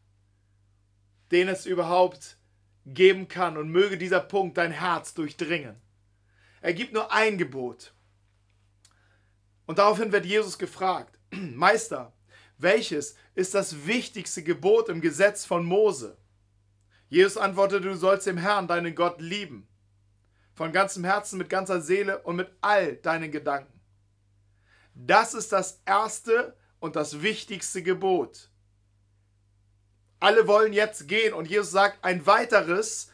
den 1.32 1.50
es 1.50 1.66
überhaupt 1.66 2.38
geben 2.86 3.28
kann. 3.28 3.58
Und 3.58 3.70
möge 3.70 3.98
dieser 3.98 4.22
Punkt 4.22 4.58
dein 4.58 4.72
Herz 4.72 5.14
durchdringen. 5.14 5.80
Er 6.62 6.74
gibt 6.74 6.94
nur 6.94 7.12
ein 7.12 7.38
Gebot. 7.38 7.94
Und 9.70 9.78
daraufhin 9.78 10.12
wird 10.12 10.26
Jesus 10.26 10.58
gefragt, 10.58 11.20
Meister, 11.32 12.12
welches 12.58 13.14
ist 13.36 13.54
das 13.54 13.86
wichtigste 13.86 14.42
Gebot 14.42 14.90
im 14.90 15.00
Gesetz 15.00 15.46
von 15.46 15.64
Mose? 15.64 16.18
Jesus 17.08 17.38
antwortete, 17.38 17.82
du 17.82 17.96
sollst 17.96 18.26
den 18.26 18.38
Herrn, 18.38 18.68
deinen 18.68 18.96
Gott, 18.96 19.22
lieben 19.22 19.68
von 20.56 20.72
ganzem 20.72 21.04
Herzen, 21.04 21.38
mit 21.38 21.52
ganzer 21.52 21.82
Seele 21.82 22.18
und 22.24 22.38
mit 22.38 22.50
all 22.62 22.96
deinen 22.96 23.32
Gedanken. 23.32 23.80
Das 24.96 25.36
ist 25.36 25.52
das 25.52 25.84
erste 25.86 26.58
und 26.80 26.96
das 26.96 27.22
wichtigste 27.22 27.84
Gebot. 27.84 28.50
Alle 30.20 30.48
wollen 30.48 30.74
jetzt 30.74 31.08
gehen 31.08 31.36
und 31.36 31.48
Jesus 31.48 31.70
sagt, 31.70 32.04
ein 32.04 32.26
weiteres 32.26 33.12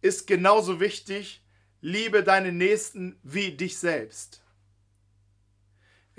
ist 0.00 0.26
genauso 0.26 0.80
wichtig, 0.80 1.44
liebe 1.82 2.24
deinen 2.24 2.56
Nächsten 2.56 3.20
wie 3.22 3.52
dich 3.52 3.78
selbst. 3.78 4.40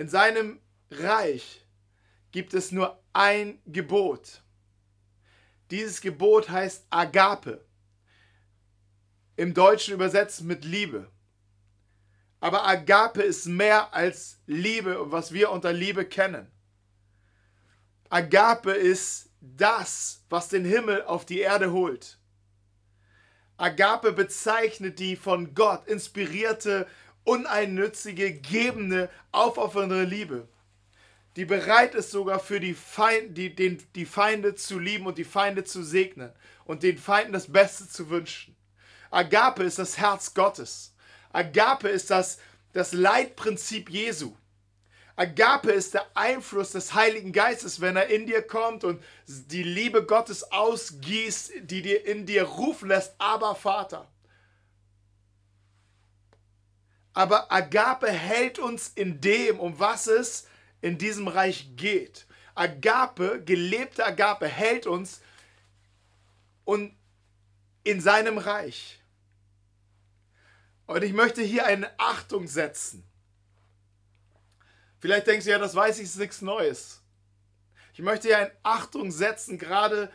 In 0.02 0.10
seinem 0.10 0.60
Reich 0.90 1.64
gibt 2.32 2.56
es 2.56 2.72
nur 2.72 3.00
ein 3.14 3.62
Gebot. 3.68 4.42
Dieses 5.70 6.02
Gebot 6.02 6.50
heißt 6.50 6.88
Agape 6.90 7.64
im 9.36 9.54
Deutschen 9.54 9.94
übersetzt 9.94 10.42
mit 10.42 10.66
Liebe. 10.66 11.08
Aber 12.40 12.66
Agape 12.66 13.22
ist 13.22 13.46
mehr 13.46 13.94
als 13.94 14.40
Liebe, 14.48 15.12
was 15.12 15.34
wir 15.34 15.52
unter 15.52 15.72
Liebe 15.72 16.04
kennen. 16.04 16.52
Agape 18.10 18.72
ist 18.72 19.30
das, 19.40 20.26
was 20.30 20.50
den 20.50 20.66
Himmel 20.66 21.04
auf 21.04 21.28
die 21.28 21.42
Erde 21.42 21.74
holt. 21.74 22.18
Agape 23.58 24.14
bezeichnet 24.14 24.98
die 24.98 25.16
von 25.16 25.54
Gott 25.54 25.86
inspirierte, 25.86 26.88
uneinnützige, 27.24 28.34
gebende, 28.34 29.10
aufopfernde 29.32 30.04
Liebe, 30.04 30.48
die 31.36 31.46
bereit 31.46 31.96
ist 31.96 32.12
sogar 32.12 32.40
für 32.40 32.60
die, 32.60 32.74
Feind, 32.74 33.38
die, 33.38 33.56
den, 33.56 33.82
die 33.96 34.06
Feinde 34.06 34.56
zu 34.56 34.80
lieben 34.80 35.06
und 35.06 35.18
die 35.18 35.24
Feinde 35.24 35.64
zu 35.64 35.84
segnen 35.84 36.32
und 36.66 36.84
den 36.84 36.98
Feinden 36.98 37.34
das 37.34 37.52
Beste 37.52 37.88
zu 37.88 38.10
wünschen. 38.10 38.56
Agape 39.12 39.64
ist 39.64 39.80
das 39.80 39.98
Herz 39.98 40.34
Gottes. 40.34 40.94
Agape 41.32 41.88
ist 41.88 42.10
das, 42.10 42.40
das 42.74 42.94
Leitprinzip 42.94 43.90
Jesu. 43.90 44.36
Agape 45.16 45.72
ist 45.72 45.94
der 45.94 46.06
Einfluss 46.16 46.72
des 46.72 46.94
Heiligen 46.94 47.32
Geistes, 47.32 47.80
wenn 47.80 47.96
er 47.96 48.08
in 48.08 48.26
dir 48.26 48.42
kommt 48.42 48.84
und 48.84 49.02
die 49.28 49.64
Liebe 49.64 50.06
Gottes 50.06 50.52
ausgießt, 50.52 51.52
die 51.62 51.82
dir 51.82 52.06
in 52.06 52.26
dir 52.26 52.44
rufen 52.44 52.90
lässt, 52.90 53.14
aber 53.20 53.56
Vater. 53.56 54.08
Aber 57.14 57.52
Agape 57.52 58.10
hält 58.10 58.60
uns 58.60 58.90
in 58.96 59.20
dem, 59.20 59.60
um 59.60 59.80
was 59.80 60.08
es 60.08 60.48
in 60.82 60.98
diesem 60.98 61.28
Reich 61.28 61.70
geht. 61.76 62.26
Agape, 62.56 63.42
gelebte 63.44 64.06
Agape, 64.06 64.48
hält 64.48 64.88
uns 64.88 65.22
und 66.64 66.96
in 67.84 68.00
seinem 68.02 68.38
Reich. 68.38 69.00
Und 70.86 71.04
ich 71.04 71.14
möchte 71.14 71.42
hier 71.42 71.66
eine 71.66 71.90
Achtung 72.00 72.48
setzen. 72.48 73.04
Vielleicht 75.00 75.28
denkst 75.28 75.46
du 75.46 75.52
ja, 75.52 75.58
das 75.58 75.76
weiß 75.76 75.98
ich, 75.98 76.06
ist 76.06 76.18
nichts 76.18 76.42
Neues. 76.42 77.02
Ich 77.94 78.00
möchte 78.00 78.28
hier 78.28 78.38
eine 78.38 78.52
Achtung 78.64 79.12
setzen, 79.12 79.58
gerade 79.58 80.12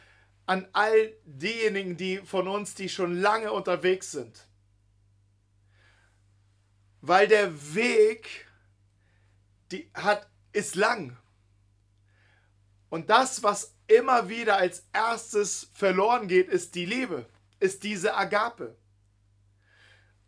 an 0.46 0.68
all 0.72 1.12
diejenigen, 1.24 1.96
die 1.96 2.18
von 2.18 2.46
uns, 2.46 2.74
die 2.74 2.88
schon 2.88 3.20
lange 3.20 3.52
unterwegs 3.52 4.12
sind. 4.12 4.46
Weil 7.06 7.28
der 7.28 7.74
Weg 7.74 8.46
die 9.70 9.88
hat, 9.94 10.28
ist 10.52 10.74
lang. 10.74 11.16
Und 12.88 13.10
das, 13.10 13.44
was 13.44 13.76
immer 13.86 14.28
wieder 14.28 14.56
als 14.56 14.86
erstes 14.92 15.70
verloren 15.72 16.26
geht, 16.26 16.48
ist 16.48 16.74
die 16.74 16.84
Liebe, 16.84 17.26
ist 17.60 17.84
diese 17.84 18.16
Agape. 18.16 18.76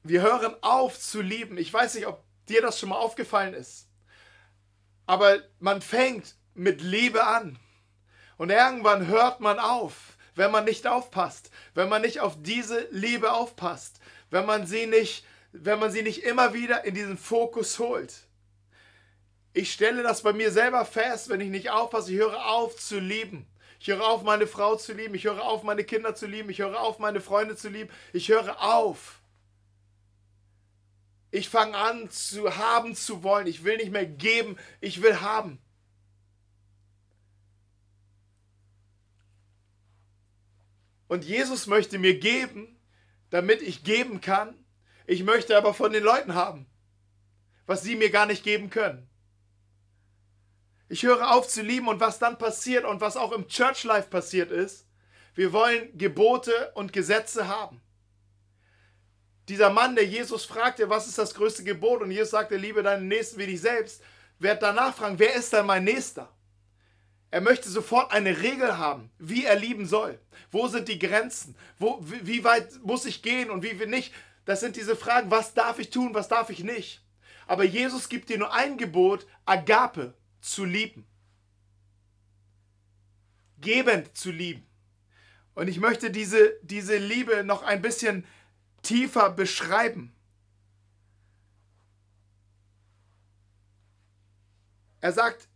Wir 0.05 0.23
hören 0.23 0.55
auf 0.61 0.99
zu 0.99 1.21
lieben. 1.21 1.59
Ich 1.59 1.73
weiß 1.73 1.95
nicht, 1.95 2.07
ob 2.07 2.23
dir 2.49 2.63
das 2.63 2.79
schon 2.79 2.91
mal 2.91 2.97
aufgefallen 2.97 3.55
ist. 3.55 3.89
Aber 5.07 5.39
man 5.59 5.83
fängt 5.83 6.37
mit 6.55 6.81
Liebe 6.81 7.27
an. 7.27 7.59
Und 8.37 8.51
irgendwann 8.51 9.09
hört 9.09 9.41
man 9.41 9.59
auf, 9.59 10.17
wenn 10.37 10.53
man 10.53 10.65
nicht 10.65 10.87
aufpasst, 10.87 11.51
wenn 11.75 11.89
man 11.89 12.03
nicht 12.03 12.21
auf 12.21 12.41
diese 12.41 12.87
Liebe 12.93 13.33
aufpasst, 13.33 14.01
wenn 14.31 14.47
man 14.47 14.67
sie 14.67 14.87
nicht, 14.87 15.25
wenn 15.63 15.79
man 15.79 15.91
sie 15.91 16.03
nicht 16.03 16.25
immer 16.25 16.55
wieder 16.55 16.85
in 16.85 16.95
diesen 16.95 17.19
Fokus 17.19 17.79
holt. 17.79 18.27
Ich 19.53 19.73
stelle 19.73 20.03
das 20.03 20.23
bei 20.23 20.33
mir 20.33 20.53
selber 20.53 20.85
fest, 20.85 21.29
wenn 21.29 21.41
ich 21.41 21.51
nicht 21.51 21.71
aufpasse, 21.71 22.13
ich 22.13 22.19
höre 22.19 22.47
auf 22.47 22.77
zu 22.77 22.99
lieben. 22.99 23.47
Ich 23.81 23.89
höre 23.89 24.07
auf, 24.07 24.23
meine 24.23 24.47
Frau 24.47 24.77
zu 24.77 24.93
lieben. 24.93 25.15
Ich 25.15 25.25
höre 25.25 25.43
auf, 25.43 25.63
meine 25.63 25.85
Kinder 25.85 26.15
zu 26.15 26.27
lieben. 26.27 26.51
Ich 26.51 26.59
höre 26.59 26.81
auf, 26.81 26.99
meine 26.99 27.21
Freunde 27.21 27.57
zu 27.57 27.69
lieben. 27.69 27.91
Ich 28.13 28.29
höre 28.29 28.61
auf. 28.61 29.21
Ich 31.31 31.49
fange 31.49 31.77
an 31.77 32.11
zu 32.11 32.57
haben 32.57 32.95
zu 32.95 33.23
wollen. 33.23 33.47
Ich 33.47 33.63
will 33.63 33.77
nicht 33.77 33.93
mehr 33.93 34.07
geben, 34.07 34.57
ich 34.81 35.03
will 35.03 35.21
haben. 35.21 35.59
Und 41.07 41.25
Jesus 41.25 41.67
möchte 41.67 41.99
mir 41.99 42.19
geben, 42.19 42.79
damit 43.31 43.63
ich 43.63 43.85
geben 43.85 44.21
kann. 44.21 44.55
Ich 45.09 45.25
möchte 45.25 45.57
aber 45.57 45.73
von 45.73 45.91
den 45.91 46.05
Leuten 46.05 46.35
haben, 46.35 46.67
was 47.65 47.81
sie 47.81 47.97
mir 47.97 48.11
gar 48.11 48.27
nicht 48.27 48.45
geben 48.45 48.69
können. 48.69 49.09
Ich 50.91 51.03
höre 51.03 51.31
auf 51.31 51.49
zu 51.49 51.63
lieben 51.63 51.89
und 51.89 51.99
was 51.99 52.19
dann 52.19 52.37
passiert 52.37 52.85
und 52.85 53.01
was 53.01 53.17
auch 53.17 53.33
im 53.33 53.49
Church 53.49 53.85
Life 53.85 54.11
passiert 54.11 54.51
ist, 54.51 54.87
wir 55.35 55.55
wollen 55.55 55.97
Gebote 55.97 56.73
und 56.75 56.93
Gesetze 56.93 57.49
haben. 57.49 57.81
Dieser 59.49 59.71
Mann, 59.71 59.95
der 59.95 60.05
Jesus 60.05 60.45
fragte, 60.45 60.91
was 60.91 61.09
ist 61.09 61.17
das 61.17 61.35
größte 61.35 61.65
Gebot? 61.65 62.03
Und 62.03 62.11
Jesus 62.11 62.33
sagte, 62.33 62.59
liebe 62.59 62.83
deinen 62.83 63.09
Nächsten 63.09 63.39
wie 63.39 63.47
dich 63.47 63.63
selbst, 63.63 64.03
wird 64.39 64.63
danach 64.63 64.95
fragen, 64.95 65.19
wer 65.19 65.35
ist 65.35 65.55
denn 65.55 65.65
mein 65.65 65.85
Nächster? 65.85 66.31
Er 67.31 67.41
möchte 67.41 67.71
sofort 67.71 68.13
eine 68.13 68.43
Regel 68.43 68.77
haben, 68.77 69.11
wie 69.19 69.47
er 69.47 69.57
lieben 69.57 69.87
soll. 69.87 70.19
Wo 70.51 70.69
sind 70.69 70.87
die 70.89 70.99
Grenzen? 70.99 71.57
Wo, 71.79 71.99
wie 72.03 72.45
weit 72.45 72.83
muss 72.83 73.07
ich 73.07 73.23
gehen 73.23 73.49
und 73.49 73.63
wie 73.63 73.87
nicht? 73.87 74.13
Das 74.49 74.61
sind 74.61 74.77
diese 74.77 74.97
Fragen, 74.97 75.31
was 75.31 75.53
darf 75.53 75.79
ich 75.79 75.91
tun, 75.91 76.15
was 76.15 76.29
darf 76.29 76.49
ich 76.49 76.65
nicht? 76.65 77.05
Aber 77.47 77.65
Jesus 77.65 78.09
gibt 78.09 78.31
dir 78.31 78.39
nur 78.39 78.51
ein 78.51 78.79
Gebot, 78.79 79.27
Agape, 79.45 80.15
zu 80.41 80.65
lieben. 80.65 81.07
Gebend 83.61 84.17
zu 84.17 84.31
lieben. 84.31 84.67
Und 85.53 85.69
ich 85.69 85.81
möchte 85.81 86.11
diese, 86.11 86.59
diese 86.63 86.97
Liebe 86.97 87.45
noch 87.45 87.63
ein 87.63 87.83
bisschen 87.83 88.25
tiefer 88.81 89.29
beschreiben. 89.29 90.17
Er 95.03 95.13
sagt, 95.13 95.47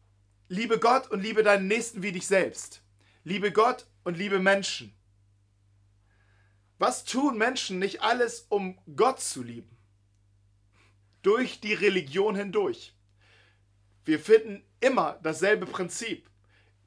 liebe 0.48 0.78
Gott 0.78 1.10
und 1.10 1.22
liebe 1.22 1.42
deinen 1.42 1.66
Nächsten 1.66 2.02
wie 2.02 2.12
dich 2.12 2.26
selbst. 2.26 2.82
Liebe 3.24 3.52
Gott 3.52 3.86
und 4.04 4.18
liebe 4.18 4.38
Menschen. 4.38 4.94
Was 6.82 7.04
tun 7.04 7.38
Menschen 7.38 7.78
nicht 7.78 8.02
alles, 8.02 8.44
um 8.48 8.76
Gott 8.96 9.20
zu 9.20 9.44
lieben? 9.44 9.70
Durch 11.22 11.60
die 11.60 11.74
Religion 11.74 12.34
hindurch. 12.34 12.92
Wir 14.04 14.18
finden 14.18 14.64
immer 14.80 15.20
dasselbe 15.22 15.66
Prinzip. 15.66 16.28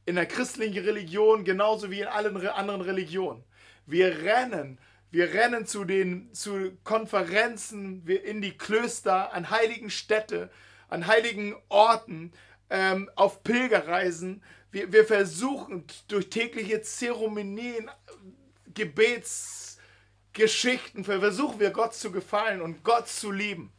In 0.05 0.15
der 0.15 0.25
christlichen 0.25 0.83
Religion 0.83 1.45
genauso 1.45 1.91
wie 1.91 2.01
in 2.01 2.07
allen 2.07 2.45
anderen 2.45 2.81
Religionen. 2.81 3.45
Wir 3.85 4.23
rennen 4.23 4.79
wir 5.11 5.33
rennen 5.33 5.65
zu 5.65 5.85
den 5.85 6.33
zu 6.33 6.77
Konferenzen, 6.83 8.05
wir 8.05 8.25
in 8.25 8.41
die 8.41 8.57
Klöster, 8.57 9.31
an 9.31 9.49
heiligen 9.49 9.89
Städte, 9.89 10.49
an 10.89 11.07
heiligen 11.07 11.55
Orten, 11.69 12.33
ähm, 12.69 13.09
auf 13.15 13.43
Pilgerreisen. 13.43 14.43
Wir, 14.71 14.91
wir 14.91 15.05
versuchen 15.05 15.85
durch 16.09 16.29
tägliche 16.29 16.81
Zeremonien, 16.81 17.89
Gebetsgeschichten, 20.35 21.03
versuchen 21.05 21.59
wir 21.59 21.71
Gott 21.71 21.95
zu 21.95 22.11
gefallen 22.11 22.61
und 22.61 22.83
Gott 22.83 23.07
zu 23.07 23.31
lieben. 23.31 23.71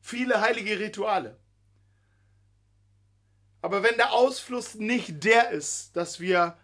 Viele 0.00 0.40
heilige 0.40 0.78
Rituale. 0.78 1.38
Aber 3.62 3.82
wenn 3.82 3.96
der 3.96 4.12
Ausfluss 4.12 4.74
nicht 4.74 5.24
der 5.24 5.50
ist, 5.50 5.96
dass 5.96 6.20
wir 6.20 6.58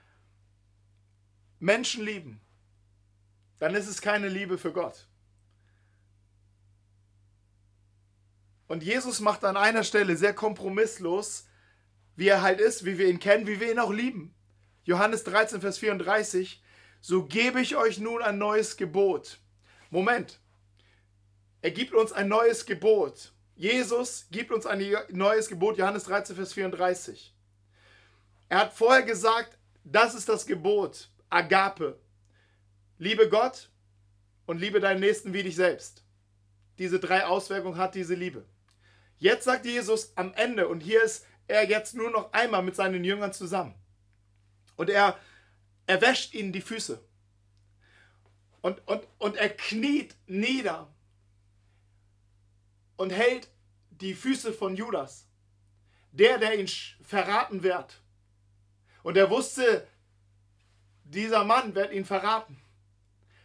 Menschen 1.59 2.05
lieben, 2.05 2.41
dann 3.59 3.75
ist 3.75 3.89
es 3.89 4.03
keine 4.03 4.29
Liebe 4.29 4.59
für 4.59 4.73
Gott. 4.73 5.07
Und 8.69 8.83
Jesus 8.83 9.21
macht 9.21 9.45
an 9.45 9.57
einer 9.57 9.83
Stelle 9.83 10.17
sehr 10.17 10.35
kompromisslos, 10.35 11.47
wie 12.17 12.29
er 12.29 12.43
halt 12.43 12.61
ist, 12.61 12.85
wie 12.85 12.99
wir 12.99 13.09
ihn 13.09 13.19
kennen, 13.19 13.47
wie 13.47 13.61
wir 13.61 13.73
ihn 13.73 13.79
auch 13.79 13.93
lieben. 13.93 14.35
Johannes 14.85 15.25
13, 15.25 15.63
Vers 15.63 15.79
34, 15.79 16.60
so 17.01 17.25
gebe 17.25 17.61
ich 17.61 17.77
euch 17.77 17.99
nun 17.99 18.23
ein 18.23 18.39
neues 18.39 18.77
Gebot. 18.77 19.39
Moment, 19.91 20.39
er 21.63 21.71
gibt 21.71 21.95
uns 21.95 22.13
ein 22.13 22.29
neues 22.29 22.67
Gebot. 22.67 23.33
Jesus 23.57 24.27
gibt 24.31 24.51
uns 24.51 24.65
ein 24.67 24.83
neues 25.11 25.49
Gebot, 25.49 25.77
Johannes 25.77 26.05
13, 26.05 26.37
Vers 26.37 26.53
34. 26.55 27.35
Er 28.49 28.59
hat 28.59 28.73
vorher 28.73 29.03
gesagt, 29.03 29.59
das 29.85 30.15
ist 30.15 30.29
das 30.29 30.47
Gebot, 30.47 31.09
Agape. 31.29 31.99
Liebe 32.99 33.29
Gott 33.29 33.71
und 34.47 34.59
liebe 34.59 34.81
deinen 34.81 35.01
Nächsten 35.01 35.33
wie 35.33 35.43
dich 35.43 35.57
selbst. 35.57 36.03
Diese 36.79 36.99
drei 36.99 37.27
Auswirkungen 37.27 37.77
hat 37.77 37.95
diese 37.95 38.15
Liebe. 38.15 38.45
Jetzt 39.19 39.45
sagt 39.45 39.67
Jesus 39.67 40.13
am 40.17 40.33
Ende, 40.35 40.67
und 40.67 40.81
hier 40.81 41.03
ist 41.03 41.27
er 41.47 41.69
jetzt 41.69 41.95
nur 41.95 42.11
noch 42.11 42.33
einmal 42.33 42.63
mit 42.63 42.75
seinen 42.75 43.05
Jüngern 43.05 43.33
zusammen. 43.33 43.75
Und 44.77 44.89
er, 44.89 45.19
er 45.91 46.01
wäscht 46.01 46.35
ihnen 46.35 46.53
die 46.53 46.61
Füße. 46.61 47.05
Und, 48.61 48.87
und, 48.87 49.09
und 49.19 49.37
er 49.37 49.49
kniet 49.51 50.15
nieder 50.29 50.87
und 52.97 53.11
hält 53.11 53.51
die 53.91 54.15
Füße 54.15 54.53
von 54.53 54.77
Judas, 54.77 55.27
der, 56.13 56.39
der 56.39 56.57
ihn 56.61 56.69
verraten 57.03 57.65
wird. 57.65 58.01
Und 59.03 59.17
er 59.17 59.31
wusste, 59.31 59.85
dieser 61.03 61.43
Mann 61.43 61.75
wird 61.75 61.93
ihn 61.93 62.05
verraten. 62.05 62.63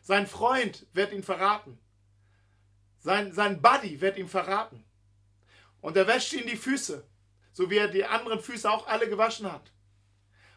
Sein 0.03 0.27
Freund 0.27 0.86
wird 0.93 1.13
ihn 1.13 1.23
verraten. 1.23 1.79
Sein, 2.99 3.34
sein 3.34 3.60
Buddy 3.60 4.01
wird 4.01 4.19
ihn 4.19 4.29
verraten. 4.29 4.84
Und 5.81 5.97
er 5.97 6.05
wäscht 6.05 6.31
ihm 6.34 6.45
die 6.45 6.58
Füße, 6.58 7.03
so 7.53 7.71
wie 7.71 7.77
er 7.77 7.88
die 7.88 8.05
anderen 8.05 8.39
Füße 8.39 8.69
auch 8.69 8.86
alle 8.86 9.10
gewaschen 9.10 9.51
hat. 9.51 9.71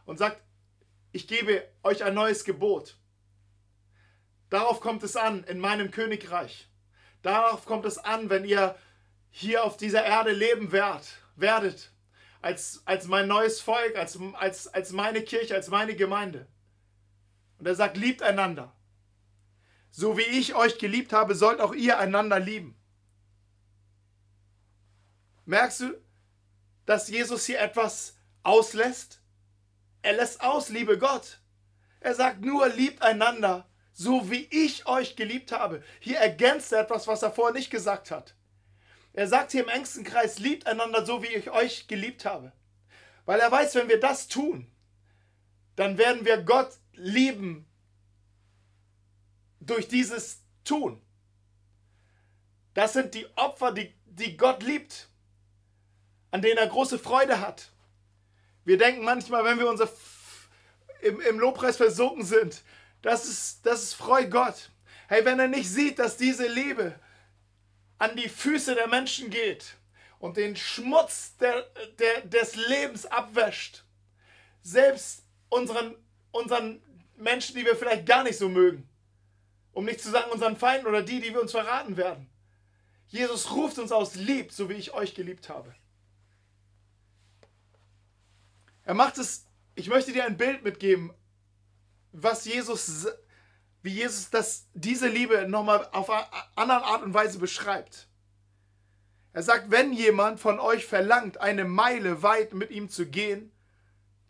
Und 0.05 0.18
sagt, 0.18 0.42
ich 1.12 1.27
gebe 1.27 1.66
euch 1.83 2.05
ein 2.05 2.14
neues 2.14 2.44
Gebot. 2.44 2.97
Darauf 4.51 4.81
kommt 4.81 5.03
es 5.03 5.16
an 5.16 5.44
in 5.44 5.59
meinem 5.59 5.90
Königreich. 5.90 6.68
Darauf 7.23 7.66
kommt 7.66 7.85
es 7.85 7.99
an, 7.99 8.31
wenn 8.31 8.44
ihr 8.44 8.77
hier 9.31 9.64
auf 9.64 9.77
dieser 9.77 10.05
Erde 10.05 10.33
leben 10.33 10.73
werdet, 10.73 11.18
werdet 11.37 11.92
als, 12.40 12.83
als 12.85 13.07
mein 13.07 13.29
neues 13.29 13.61
Volk, 13.61 13.97
als, 13.97 14.18
als, 14.35 14.68
als 14.68 14.92
meine 14.92 15.23
Kirche, 15.23 15.55
als 15.55 15.68
meine 15.68 15.97
Gemeinde. 15.97 16.47
Und 17.59 17.66
er 17.66 17.75
sagt, 17.75 17.97
liebt 17.97 18.23
einander. 18.23 18.73
So 19.90 20.16
wie 20.16 20.23
ich 20.23 20.55
euch 20.55 20.79
geliebt 20.79 21.12
habe, 21.12 21.35
sollt 21.35 21.61
auch 21.61 21.75
ihr 21.75 21.99
einander 21.99 22.38
lieben. 22.38 22.77
Merkst 25.44 25.81
du, 25.81 26.03
dass 26.87 27.09
Jesus 27.09 27.47
hier 27.47 27.61
etwas 27.61 28.16
auslässt? 28.42 29.17
Er 30.03 30.15
lässt 30.15 30.41
aus, 30.41 30.69
liebe 30.69 30.99
Gott. 30.99 31.41
Er 32.01 32.15
sagt 32.15 32.41
nur, 32.41 32.69
liebt 32.69 33.03
einander, 33.03 33.69
so 33.93 34.31
wie 34.31 34.47
ich 34.51 34.87
euch 34.87 35.17
geliebt 35.17 35.53
habe. 35.53 35.83
Hier 36.01 36.19
ergänzt 36.19 36.73
er 36.73 36.81
etwas, 36.81 37.07
was 37.07 37.23
er 37.23 37.33
vorher 37.33 37.55
nicht 37.55 37.71
gesagt 37.71 38.11
hat. 38.11 38.35
Er 39.13 39.27
sagt 39.27 39.53
hier 39.53 39.65
im 39.65 39.69
engsten 39.69 40.05
Kreis, 40.05 40.39
liebt 40.39 40.67
einander 40.67 41.05
so, 41.05 41.23
wie 41.23 41.35
ich 41.35 41.51
euch 41.51 41.89
geliebt 41.89 42.25
habe. 42.25 42.53
Weil 43.25 43.41
er 43.41 43.51
weiß, 43.51 43.75
wenn 43.75 43.89
wir 43.89 43.99
das 43.99 44.29
tun, 44.29 44.71
dann 45.75 45.99
werden 45.99 46.25
wir 46.25 46.43
Gott 46.43 46.71
lieben 46.93 47.67
durch 49.61 49.89
dieses 49.89 50.45
Tun. 50.65 51.03
Das 52.75 52.93
sind 52.93 53.15
die 53.15 53.27
Opfer, 53.37 53.73
die, 53.73 53.93
die 54.07 54.37
Gott 54.37 54.63
liebt, 54.63 55.09
an 56.31 56.43
denen 56.43 56.59
er 56.59 56.69
große 56.69 56.99
Freude 56.99 57.41
hat. 57.41 57.73
Wir 58.68 58.76
denken 58.76 59.02
manchmal, 59.02 59.46
wenn 59.46 59.59
wir 59.59 59.66
unser 59.66 59.88
im, 61.00 61.22
im 61.22 61.38
Lobpreis 61.40 61.78
versunken 61.78 62.22
sind, 62.22 62.61
das 63.00 63.24
ist, 63.24 63.64
das 63.64 63.83
ist 63.83 63.94
freu 63.94 64.26
Gott. 64.26 64.70
Hey, 65.09 65.24
wenn 65.24 65.38
er 65.40 65.48
nicht 65.48 65.70
sieht, 65.70 65.98
dass 65.98 66.18
diese 66.18 66.46
Liebe 66.46 66.94
an 67.96 68.14
die 68.14 68.28
Füße 68.28 68.74
der 68.74 68.87
Menschen 68.87 69.31
geht 69.31 69.76
und 70.18 70.37
den 70.37 70.54
Schmutz 70.54 71.35
der, 71.38 71.62
der, 71.98 72.20
des 72.26 72.57
Lebens 72.57 73.07
abwäscht, 73.07 73.85
selbst 74.61 75.22
unseren, 75.48 75.94
unseren 76.31 76.83
Menschen, 77.16 77.57
die 77.57 77.64
wir 77.64 77.74
vielleicht 77.74 78.04
gar 78.04 78.22
nicht 78.22 78.37
so 78.37 78.50
mögen, 78.50 78.87
um 79.72 79.87
nicht 79.87 80.02
zu 80.02 80.11
sagen 80.11 80.31
unseren 80.31 80.59
Feinden 80.59 80.88
oder 80.88 81.00
die, 81.00 81.22
die 81.22 81.33
wir 81.33 81.40
uns 81.40 81.52
verraten 81.52 81.96
werden. 81.96 82.28
Jesus 83.07 83.50
ruft 83.50 83.78
uns 83.78 83.92
aus, 83.92 84.14
liebt, 84.14 84.52
so 84.52 84.68
wie 84.68 84.74
ich 84.74 84.92
euch 84.92 85.14
geliebt 85.14 85.48
habe. 85.48 85.74
Er 88.88 88.94
macht 88.94 89.18
es, 89.18 89.44
ich 89.74 89.90
möchte 89.90 90.14
dir 90.14 90.24
ein 90.24 90.38
Bild 90.38 90.64
mitgeben, 90.64 91.12
was 92.12 92.46
Jesus, 92.46 93.07
wie 93.83 93.90
Jesus 93.90 94.31
das, 94.31 94.66
diese 94.72 95.09
Liebe 95.09 95.46
nochmal 95.46 95.87
auf 95.92 96.09
eine 96.09 96.24
andere 96.55 96.85
Art 96.85 97.03
und 97.03 97.12
Weise 97.12 97.38
beschreibt. 97.38 98.09
Er 99.35 99.42
sagt, 99.42 99.70
wenn 99.70 99.92
jemand 99.92 100.40
von 100.40 100.59
euch 100.59 100.87
verlangt, 100.87 101.38
eine 101.38 101.66
Meile 101.66 102.22
weit 102.22 102.55
mit 102.55 102.70
ihm 102.70 102.88
zu 102.88 103.05
gehen, 103.05 103.53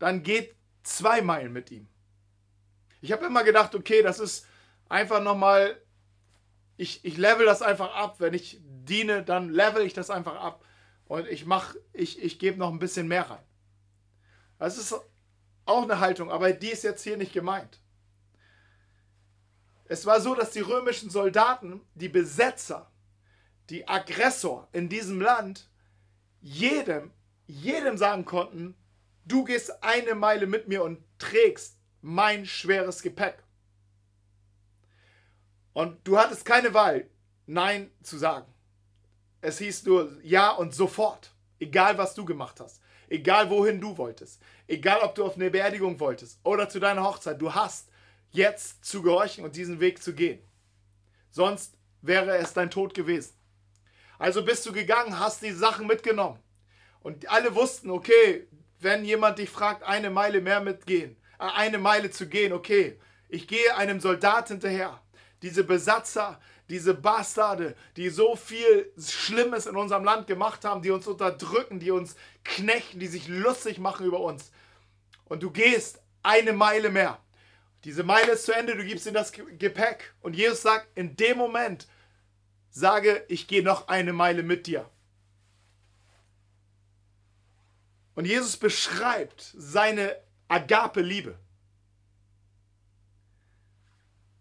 dann 0.01 0.25
geht 0.25 0.57
zwei 0.83 1.23
Meilen 1.23 1.53
mit 1.53 1.71
ihm. 1.71 1.87
Ich 3.01 3.12
habe 3.12 3.27
immer 3.27 3.44
gedacht, 3.44 3.77
okay, 3.77 4.03
das 4.03 4.18
ist 4.18 4.44
einfach 4.88 5.23
nochmal, 5.23 5.81
ich, 6.77 7.05
ich 7.05 7.16
level 7.16 7.47
das 7.47 7.62
einfach 7.62 7.94
ab. 7.94 8.16
Wenn 8.18 8.35
ich 8.35 8.59
diene, 8.64 9.23
dann 9.23 9.51
level 9.51 9.87
ich 9.87 9.94
das 9.94 10.11
einfach 10.11 10.35
ab. 10.35 10.64
Und 11.05 11.29
ich 11.29 11.47
mache, 11.47 11.79
ich, 11.92 12.21
ich 12.21 12.40
gebe 12.40 12.59
noch 12.59 12.73
ein 12.73 12.81
bisschen 12.81 13.07
mehr 13.07 13.31
rein. 13.31 13.48
Das 14.59 14.79
ist 14.79 14.94
auch 15.64 15.83
eine 15.83 16.01
Haltung, 16.01 16.31
aber 16.31 16.53
die 16.53 16.71
ist 16.71 16.85
jetzt 16.85 17.03
hier 17.03 17.16
nicht 17.16 17.33
gemeint. 17.33 17.81
Es 19.85 20.05
war 20.05 20.21
so, 20.21 20.35
dass 20.35 20.51
die 20.51 20.61
römischen 20.61 21.11
Soldaten, 21.11 21.81
die 21.94 22.09
Besetzer, 22.09 22.90
die 23.71 23.88
Aggressor 23.88 24.68
in 24.73 24.88
diesem 24.88 25.21
Land, 25.21 25.71
jedem, 26.40 27.11
jedem 27.47 27.97
sagen 27.97 28.25
konnten, 28.25 28.77
du 29.25 29.44
gehst 29.44 29.83
eine 29.83 30.14
Meile 30.14 30.47
mit 30.47 30.68
mir 30.68 30.83
und 30.83 31.03
trägst 31.18 31.79
mein 32.01 32.47
schweres 32.47 33.03
Gepäck. 33.03 33.42
Und 35.73 36.07
du 36.07 36.18
hattest 36.18 36.44
keine 36.44 36.75
Wahl, 36.75 37.09
Nein 37.47 37.90
zu 38.03 38.18
sagen. 38.18 38.53
Es 39.40 39.59
hieß 39.59 39.85
nur 39.85 40.18
Ja 40.23 40.51
und 40.51 40.75
sofort, 40.75 41.33
egal 41.61 41.97
was 41.97 42.14
du 42.14 42.25
gemacht 42.25 42.61
hast. 42.61 42.83
Egal 43.09 43.51
wohin 43.51 43.81
du 43.81 43.97
wolltest. 43.97 44.40
Egal 44.66 45.01
ob 45.01 45.14
du 45.14 45.25
auf 45.25 45.37
eine 45.37 45.51
Beerdigung 45.51 45.99
wolltest 46.01 46.38
oder 46.42 46.68
zu 46.68 46.79
deiner 46.79 47.05
Hochzeit. 47.05 47.40
Du 47.40 47.55
hast 47.55 47.88
jetzt 48.31 48.85
zu 48.85 49.03
gehorchen 49.03 49.44
und 49.44 49.57
diesen 49.57 49.81
Weg 49.81 50.03
zu 50.03 50.14
gehen. 50.14 50.40
Sonst 51.31 51.75
wäre 52.03 52.37
es 52.37 52.53
dein 52.53 52.71
Tod 52.71 52.94
gewesen. 52.94 53.35
Also 54.18 54.44
bist 54.44 54.66
du 54.66 54.73
gegangen, 54.73 55.18
hast 55.18 55.42
die 55.42 55.53
Sachen 55.53 55.87
mitgenommen. 55.87 56.38
Und 57.01 57.31
alle 57.31 57.55
wussten, 57.55 57.90
okay, 57.90 58.47
wenn 58.81 59.05
jemand 59.05 59.38
dich 59.38 59.51
fragt, 59.51 59.83
eine 59.83 60.11
Meile 60.11 60.40
mehr 60.40 60.61
mitgehen, 60.61 61.16
äh, 61.38 61.44
eine 61.44 61.79
Meile 61.79 62.11
zu 62.11 62.29
gehen, 62.29 62.53
okay, 62.53 62.99
ich 63.29 63.47
gehe 63.47 63.77
einem 63.77 64.01
Soldat 64.01 64.49
hinterher. 64.49 65.01
Diese 65.42 65.62
Besatzer, 65.62 66.40
diese 66.68 66.94
Bastarde, 66.94 67.77
die 67.97 68.11
so 68.11 68.37
viel 68.37 68.92
Schlimmes 68.99 69.66
in 69.66 69.77
unserem 69.77 70.05
Land 70.05 70.27
gemacht 70.27 70.64
haben, 70.64 70.83
die 70.83 70.90
uns 70.90 71.07
unterdrücken, 71.07 71.79
die 71.79 71.90
uns 71.90 72.16
knechten, 72.57 72.99
die 72.99 73.07
sich 73.07 73.29
lustig 73.29 73.79
machen 73.79 74.07
über 74.07 74.21
uns. 74.21 74.51
Und 75.27 75.43
du 75.43 75.51
gehst 75.51 76.01
eine 76.23 76.53
Meile 76.53 76.91
mehr. 76.91 77.19
Diese 77.85 78.03
Meile 78.03 78.33
ist 78.33 78.45
zu 78.45 78.53
Ende, 78.53 78.77
du 78.77 78.85
gibst 78.85 79.07
ihnen 79.07 79.15
das 79.15 79.33
Gepäck. 79.33 80.15
Und 80.21 80.35
Jesus 80.35 80.63
sagt, 80.63 80.89
in 80.97 81.17
dem 81.17 81.39
Moment 81.39 81.87
sage, 82.71 83.25
ich 83.29 83.47
gehe 83.47 83.63
noch 83.63 83.89
eine 83.89 84.13
Meile 84.13 84.43
mit 84.43 84.67
dir. 84.67 84.89
Und 88.15 88.25
Jesus 88.25 88.57
beschreibt 88.57 89.55
seine 89.57 90.17
Agape-Liebe. 90.49 91.39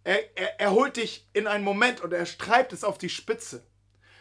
Er, 0.03 0.37
er, 0.37 0.59
er 0.59 0.71
holt 0.71 0.97
dich 0.97 1.27
in 1.33 1.47
einen 1.47 1.63
Moment 1.63 2.01
und 2.01 2.11
er 2.13 2.25
treibt 2.25 2.73
es 2.73 2.83
auf 2.83 2.97
die 2.97 3.09
Spitze. 3.09 3.63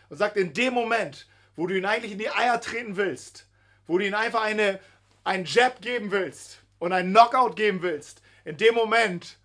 Und 0.09 0.19
sagt, 0.19 0.37
in 0.37 0.53
dem 0.53 0.75
Moment, 0.75 1.27
wo 1.55 1.67
du 1.67 1.77
ihn 1.77 1.87
eigentlich 1.87 2.13
in 2.13 2.19
die 2.19 2.31
Eier 2.31 2.61
treten 2.61 2.97
willst, 2.97 3.49
wo 3.87 3.99
du 3.99 4.07
ihm 4.07 4.15
einfach 4.15 4.43
eine, 4.43 4.81
einen 5.25 5.45
Jab 5.45 5.81
geben 5.81 6.11
willst 6.11 6.59
und 6.79 6.93
einen 6.93 7.13
Knockout 7.13 7.57
geben 7.57 7.83
willst, 7.83 8.23
in 8.45 8.57
dem 8.57 8.75
Moment 8.75 9.39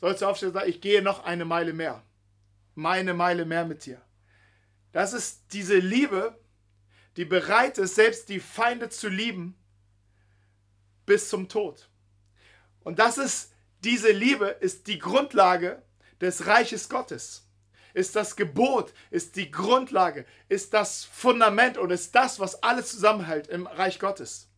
sollst 0.00 0.22
du 0.22 0.26
aufstehen 0.26 0.48
und 0.48 0.54
sagen, 0.54 0.70
ich 0.70 0.80
gehe 0.80 1.02
noch 1.02 1.24
eine 1.24 1.44
Meile 1.44 1.72
mehr. 1.72 2.02
Meine 2.74 3.14
Meile 3.14 3.44
mehr 3.44 3.64
mit 3.64 3.84
dir. 3.84 4.00
Das 4.92 5.12
ist 5.12 5.42
diese 5.52 5.76
Liebe, 5.76 6.38
die 7.16 7.24
bereit 7.24 7.78
ist, 7.78 7.96
selbst 7.96 8.28
die 8.28 8.40
Feinde 8.40 8.88
zu 8.88 9.08
lieben 9.08 9.56
bis 11.06 11.28
zum 11.28 11.48
Tod. 11.48 11.88
Und 12.82 12.98
das 12.98 13.18
ist 13.18 13.52
diese 13.84 14.10
Liebe 14.10 14.46
ist 14.46 14.86
die 14.86 14.98
Grundlage 14.98 15.82
des 16.20 16.46
Reiches 16.46 16.88
Gottes. 16.88 17.46
Ist 17.94 18.16
das 18.16 18.36
Gebot, 18.36 18.92
ist 19.10 19.36
die 19.36 19.50
Grundlage, 19.50 20.24
ist 20.48 20.74
das 20.74 21.04
Fundament 21.04 21.78
und 21.78 21.90
ist 21.90 22.14
das, 22.14 22.38
was 22.38 22.62
alles 22.62 22.90
zusammenhält 22.90 23.48
im 23.48 23.66
Reich 23.66 23.98
Gottes. 23.98 24.48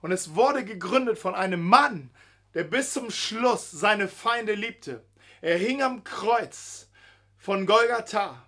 Und 0.00 0.12
es 0.12 0.34
wurde 0.34 0.64
gegründet 0.64 1.18
von 1.18 1.34
einem 1.34 1.62
Mann, 1.62 2.10
der 2.54 2.64
bis 2.64 2.92
zum 2.92 3.10
Schluss 3.10 3.70
seine 3.70 4.08
Feinde 4.08 4.54
liebte. 4.54 5.04
Er 5.40 5.58
hing 5.58 5.82
am 5.82 6.04
Kreuz 6.04 6.88
von 7.36 7.66
Golgatha, 7.66 8.46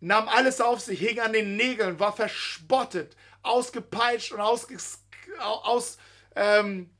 nahm 0.00 0.28
alles 0.28 0.60
auf 0.60 0.80
sich, 0.80 1.00
hing 1.00 1.20
an 1.20 1.32
den 1.32 1.56
Nägeln, 1.56 1.98
war 1.98 2.14
verspottet, 2.14 3.16
ausgepeitscht 3.42 4.32
und 4.32 4.40
ausges, 4.40 5.04
aus, 5.38 5.98
ähm, 6.36 6.90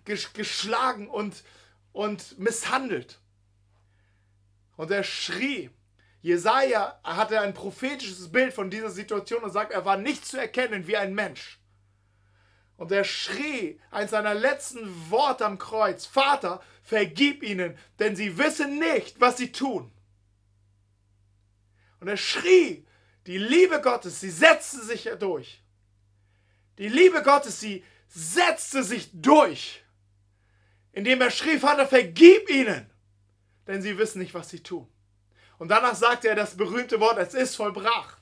und 1.11 1.45
und 1.93 2.39
misshandelt. 2.39 3.21
Und 4.77 4.91
er 4.91 5.05
schrie. 5.05 5.71
Jesaja 6.25 6.99
hatte 7.05 7.41
ein 7.41 7.53
prophetisches 7.53 8.33
Bild 8.33 8.53
von 8.55 8.71
dieser 8.71 8.91
Situation 8.91 9.43
und 9.43 9.53
sagt, 9.53 9.73
er 9.73 9.85
war 9.85 9.97
nicht 9.97 10.25
zu 10.25 10.39
erkennen 10.39 10.87
wie 10.87 10.97
ein 10.97 11.15
Mensch. 11.15 11.61
Und 12.77 12.91
er 12.91 13.05
schrie 13.05 13.79
eins 13.91 14.11
seiner 14.11 14.35
letzten 14.35 15.11
Worte 15.11 15.45
am 15.45 15.59
Kreuz: 15.59 16.07
Vater, 16.07 16.61
vergib 16.83 17.43
ihnen, 17.43 17.77
denn 17.99 18.17
sie 18.17 18.39
wissen 18.39 18.79
nicht, 18.79 19.21
was 19.21 19.37
sie 19.37 19.53
tun. 19.53 19.93
Und 22.01 22.09
er 22.09 22.17
schrie, 22.17 22.85
die 23.27 23.39
Liebe 23.39 23.81
Gottes, 23.81 24.21
sie 24.21 24.31
setzte 24.31 24.83
sich 24.83 25.09
durch. 25.19 25.63
Die 26.79 26.89
Liebe 26.89 27.23
Gottes, 27.23 27.61
sie 27.61 27.85
setzte 28.09 28.83
sich 28.83 29.11
durch 29.13 29.85
indem 30.95 31.21
er 31.21 31.31
schrie, 31.31 31.59
Vater, 31.59 31.87
vergib 31.87 32.49
ihnen, 32.49 32.89
denn 33.67 33.83
sie 33.83 33.99
wissen 33.99 34.21
nicht, 34.21 34.33
was 34.33 34.49
sie 34.49 34.61
tun. 34.61 34.89
Und 35.65 35.71
danach 35.71 35.95
sagte 35.95 36.29
er 36.29 36.35
das 36.35 36.59
berühmte 36.59 37.01
Wort, 37.01 37.17
es 37.17 37.33
ist 37.33 37.57
vollbracht. 37.57 38.21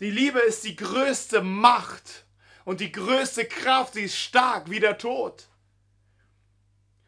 Die 0.00 0.10
Liebe 0.10 0.38
ist 0.38 0.64
die 0.64 0.74
größte 0.74 1.42
Macht 1.42 2.24
und 2.64 2.80
die 2.80 2.90
größte 2.90 3.44
Kraft, 3.44 3.92
sie 3.92 4.04
ist 4.04 4.16
stark 4.16 4.70
wie 4.70 4.80
der 4.80 4.96
Tod. 4.96 5.50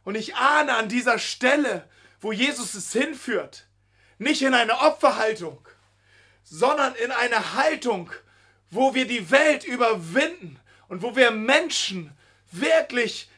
Und 0.05 0.17
ich 0.17 0.37
ahne 0.37 0.75
an 0.75 0.91
dieser 0.91 1.19
Stelle, 1.19 1.89
wo 2.21 2.31
Jesus 2.31 2.75
es 2.75 2.93
hinführt, 2.93 3.69
nicht 4.19 4.43
in 4.43 4.53
eine 4.53 4.79
Opferhaltung, 4.81 5.67
sondern 6.43 6.95
in 6.97 7.11
eine 7.11 7.55
Haltung, 7.55 8.13
wo 8.69 8.95
wir 8.95 9.07
die 9.07 9.31
Welt 9.31 9.65
überwinden 9.65 10.61
und 10.89 11.01
wo 11.01 11.17
wir 11.17 11.31
Menschen 11.31 12.15
wirklich 12.53 13.31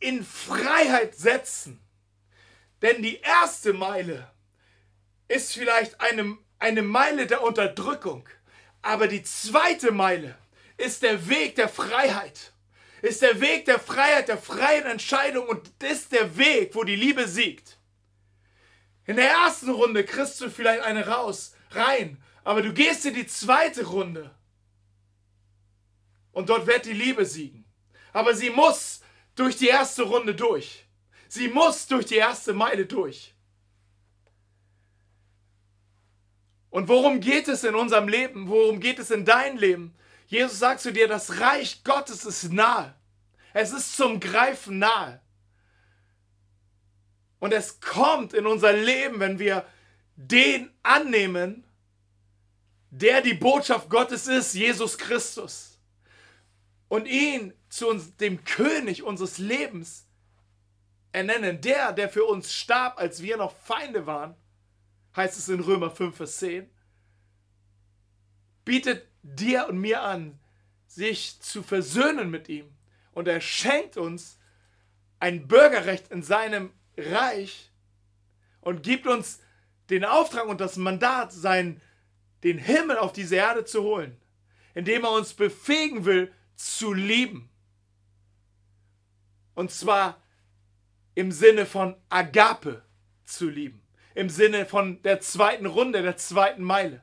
in 0.00 0.22
Freiheit 0.22 1.14
setzen. 1.14 1.80
Denn 2.82 3.00
die 3.00 3.20
erste 3.20 3.72
Meile 3.72 4.30
ist 5.32 5.54
vielleicht 5.54 6.00
eine, 6.00 6.36
eine 6.58 6.82
Meile 6.82 7.26
der 7.26 7.42
Unterdrückung, 7.42 8.28
aber 8.82 9.08
die 9.08 9.22
zweite 9.22 9.90
Meile 9.92 10.36
ist 10.76 11.02
der 11.02 11.28
Weg 11.28 11.56
der 11.56 11.68
Freiheit. 11.68 12.52
Ist 13.00 13.22
der 13.22 13.40
Weg 13.40 13.64
der 13.64 13.80
Freiheit, 13.80 14.28
der 14.28 14.38
freien 14.38 14.86
Entscheidung 14.86 15.48
und 15.48 15.70
ist 15.82 16.12
der 16.12 16.36
Weg, 16.36 16.74
wo 16.74 16.84
die 16.84 16.94
Liebe 16.94 17.26
siegt. 17.26 17.78
In 19.06 19.16
der 19.16 19.28
ersten 19.28 19.70
Runde 19.70 20.04
kriegst 20.04 20.40
du 20.40 20.48
vielleicht 20.48 20.82
eine 20.82 21.08
raus, 21.08 21.56
rein, 21.72 22.22
aber 22.44 22.62
du 22.62 22.72
gehst 22.72 23.04
in 23.04 23.14
die 23.14 23.26
zweite 23.26 23.86
Runde. 23.86 24.30
Und 26.30 26.48
dort 26.48 26.66
wird 26.66 26.86
die 26.86 26.92
Liebe 26.92 27.26
siegen. 27.26 27.64
Aber 28.12 28.34
sie 28.34 28.50
muss 28.50 29.00
durch 29.34 29.56
die 29.56 29.68
erste 29.68 30.02
Runde 30.02 30.34
durch. 30.34 30.86
Sie 31.28 31.48
muss 31.48 31.86
durch 31.86 32.06
die 32.06 32.16
erste 32.16 32.52
Meile 32.52 32.86
durch. 32.86 33.31
Und 36.72 36.88
worum 36.88 37.20
geht 37.20 37.48
es 37.48 37.64
in 37.64 37.74
unserem 37.74 38.08
Leben? 38.08 38.48
Worum 38.48 38.80
geht 38.80 38.98
es 38.98 39.10
in 39.10 39.26
deinem 39.26 39.58
Leben? 39.58 39.94
Jesus 40.26 40.58
sagt 40.58 40.80
zu 40.80 40.90
dir, 40.90 41.06
das 41.06 41.38
Reich 41.38 41.84
Gottes 41.84 42.24
ist 42.24 42.50
nahe. 42.50 42.94
Es 43.52 43.72
ist 43.72 43.94
zum 43.94 44.18
Greifen 44.18 44.78
nahe. 44.78 45.20
Und 47.40 47.52
es 47.52 47.78
kommt 47.78 48.32
in 48.32 48.46
unser 48.46 48.72
Leben, 48.72 49.20
wenn 49.20 49.38
wir 49.38 49.66
den 50.16 50.70
annehmen, 50.82 51.62
der 52.88 53.20
die 53.20 53.34
Botschaft 53.34 53.90
Gottes 53.90 54.26
ist, 54.26 54.54
Jesus 54.54 54.96
Christus. 54.96 55.78
Und 56.88 57.06
ihn 57.06 57.52
zu 57.68 57.88
uns, 57.88 58.16
dem 58.16 58.44
König 58.44 59.02
unseres 59.02 59.36
Lebens 59.36 60.06
ernennen. 61.12 61.60
Der, 61.60 61.92
der 61.92 62.08
für 62.08 62.24
uns 62.24 62.54
starb, 62.54 62.98
als 62.98 63.20
wir 63.20 63.36
noch 63.36 63.54
Feinde 63.54 64.06
waren, 64.06 64.34
heißt 65.16 65.38
es 65.38 65.48
in 65.48 65.60
Römer 65.60 65.90
5, 65.90 66.16
Vers 66.16 66.38
10, 66.38 66.68
bietet 68.64 69.06
dir 69.22 69.68
und 69.68 69.78
mir 69.78 70.02
an, 70.02 70.38
sich 70.86 71.40
zu 71.40 71.62
versöhnen 71.62 72.30
mit 72.30 72.48
ihm. 72.48 72.66
Und 73.12 73.28
er 73.28 73.40
schenkt 73.40 73.96
uns 73.96 74.38
ein 75.18 75.46
Bürgerrecht 75.46 76.10
in 76.10 76.22
seinem 76.22 76.72
Reich 76.96 77.70
und 78.60 78.82
gibt 78.82 79.06
uns 79.06 79.40
den 79.90 80.04
Auftrag 80.04 80.46
und 80.46 80.60
das 80.60 80.76
Mandat, 80.76 81.32
sein, 81.32 81.80
den 82.42 82.58
Himmel 82.58 82.98
auf 82.98 83.12
diese 83.12 83.36
Erde 83.36 83.64
zu 83.64 83.82
holen, 83.82 84.16
indem 84.74 85.04
er 85.04 85.12
uns 85.12 85.34
befähigen 85.34 86.04
will, 86.04 86.32
zu 86.54 86.92
lieben. 86.92 87.50
Und 89.54 89.70
zwar 89.70 90.22
im 91.14 91.30
Sinne 91.30 91.66
von 91.66 91.96
Agape 92.08 92.82
zu 93.24 93.48
lieben, 93.48 93.82
im 94.14 94.28
Sinne 94.28 94.66
von 94.66 95.02
der 95.02 95.20
zweiten 95.20 95.66
Runde, 95.66 96.02
der 96.02 96.16
zweiten 96.16 96.62
Meile 96.62 97.02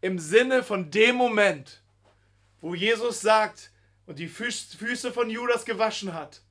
im 0.00 0.18
Sinne 0.18 0.62
von 0.62 0.90
dem 0.90 1.16
Moment, 1.16 1.82
wo 2.60 2.74
Jesus 2.74 3.20
sagt 3.20 3.70
und 4.06 4.18
die 4.18 4.28
Füße 4.28 5.12
von 5.12 5.30
Judas 5.30 5.64
gewaschen 5.64 6.14
hat 6.14 6.42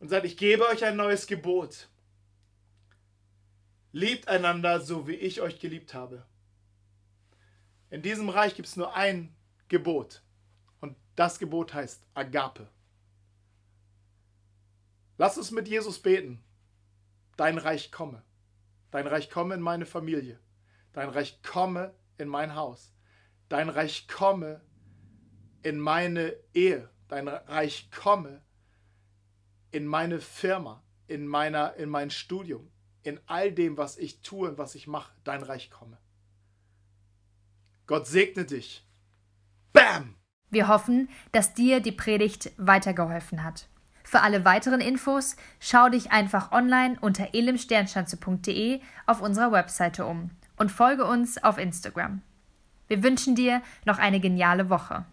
und 0.00 0.08
sagt, 0.08 0.26
ich 0.26 0.36
gebe 0.36 0.66
euch 0.66 0.84
ein 0.84 0.96
neues 0.96 1.26
Gebot. 1.26 1.88
Liebt 3.92 4.28
einander 4.28 4.80
so, 4.80 5.06
wie 5.06 5.14
ich 5.14 5.40
euch 5.40 5.58
geliebt 5.58 5.94
habe. 5.94 6.24
In 7.90 8.02
diesem 8.02 8.28
Reich 8.28 8.54
gibt 8.54 8.68
es 8.68 8.76
nur 8.76 8.94
ein 8.94 9.34
Gebot 9.68 10.22
und 10.80 10.94
das 11.16 11.38
Gebot 11.38 11.72
heißt 11.72 12.02
Agape. 12.14 12.68
Lass 15.16 15.38
uns 15.38 15.50
mit 15.50 15.66
Jesus 15.68 15.98
beten. 15.98 16.44
Dein 17.38 17.56
Reich 17.56 17.92
komme. 17.92 18.24
Dein 18.90 19.06
Reich 19.06 19.30
komme 19.30 19.54
in 19.54 19.60
meine 19.60 19.86
Familie. 19.86 20.40
Dein 20.92 21.08
Reich 21.08 21.40
komme 21.42 21.94
in 22.18 22.26
mein 22.26 22.56
Haus. 22.56 22.92
Dein 23.48 23.68
Reich 23.68 24.08
komme 24.08 24.60
in 25.62 25.78
meine 25.78 26.34
Ehe. 26.52 26.90
Dein 27.06 27.28
Reich 27.28 27.90
komme 27.92 28.42
in 29.70 29.86
meine 29.86 30.20
Firma, 30.20 30.82
in, 31.06 31.28
meiner, 31.28 31.74
in 31.76 31.88
mein 31.88 32.10
Studium, 32.10 32.72
in 33.02 33.20
all 33.26 33.52
dem, 33.52 33.76
was 33.76 33.98
ich 33.98 34.20
tue 34.22 34.48
und 34.48 34.58
was 34.58 34.74
ich 34.74 34.88
mache. 34.88 35.12
Dein 35.22 35.44
Reich 35.44 35.70
komme. 35.70 35.98
Gott 37.86 38.08
segne 38.08 38.46
dich. 38.46 38.84
Bam! 39.72 40.16
Wir 40.50 40.66
hoffen, 40.66 41.08
dass 41.30 41.54
dir 41.54 41.78
die 41.78 41.92
Predigt 41.92 42.50
weitergeholfen 42.56 43.44
hat. 43.44 43.68
Für 44.08 44.22
alle 44.22 44.46
weiteren 44.46 44.80
Infos 44.80 45.36
schau 45.60 45.90
dich 45.90 46.12
einfach 46.12 46.50
online 46.50 46.96
unter 47.02 47.34
elimsternschanze.de 47.34 48.80
auf 49.04 49.20
unserer 49.20 49.52
Webseite 49.52 50.06
um 50.06 50.30
und 50.56 50.72
folge 50.72 51.04
uns 51.04 51.44
auf 51.44 51.58
Instagram. 51.58 52.22
Wir 52.86 53.02
wünschen 53.02 53.34
dir 53.34 53.60
noch 53.84 53.98
eine 53.98 54.18
geniale 54.18 54.70
Woche. 54.70 55.04